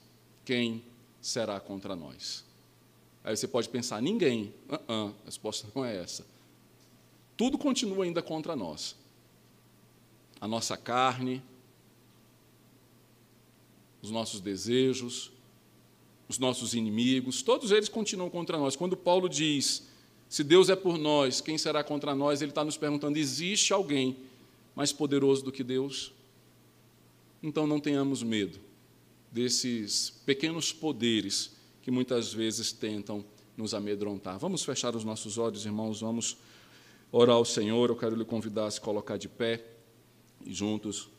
[0.44, 0.82] quem
[1.20, 2.44] será contra nós?
[3.22, 4.52] Aí você pode pensar: ninguém.
[4.68, 6.26] Uh -uh, a resposta não é essa.
[7.38, 8.96] Tudo continua ainda contra nós.
[10.40, 11.40] A nossa carne,
[14.02, 15.30] os nossos desejos,
[16.28, 18.74] os nossos inimigos, todos eles continuam contra nós.
[18.74, 19.86] Quando Paulo diz,
[20.28, 22.42] se Deus é por nós, quem será contra nós?
[22.42, 24.16] Ele está nos perguntando: existe alguém
[24.74, 26.12] mais poderoso do que Deus?
[27.40, 28.58] Então não tenhamos medo
[29.30, 33.24] desses pequenos poderes que muitas vezes tentam
[33.56, 34.40] nos amedrontar.
[34.40, 36.36] Vamos fechar os nossos olhos, irmãos, vamos
[37.10, 37.90] orar ao Senhor.
[37.90, 39.64] Eu quero lhe convidar a se colocar de pé
[40.44, 41.10] e juntos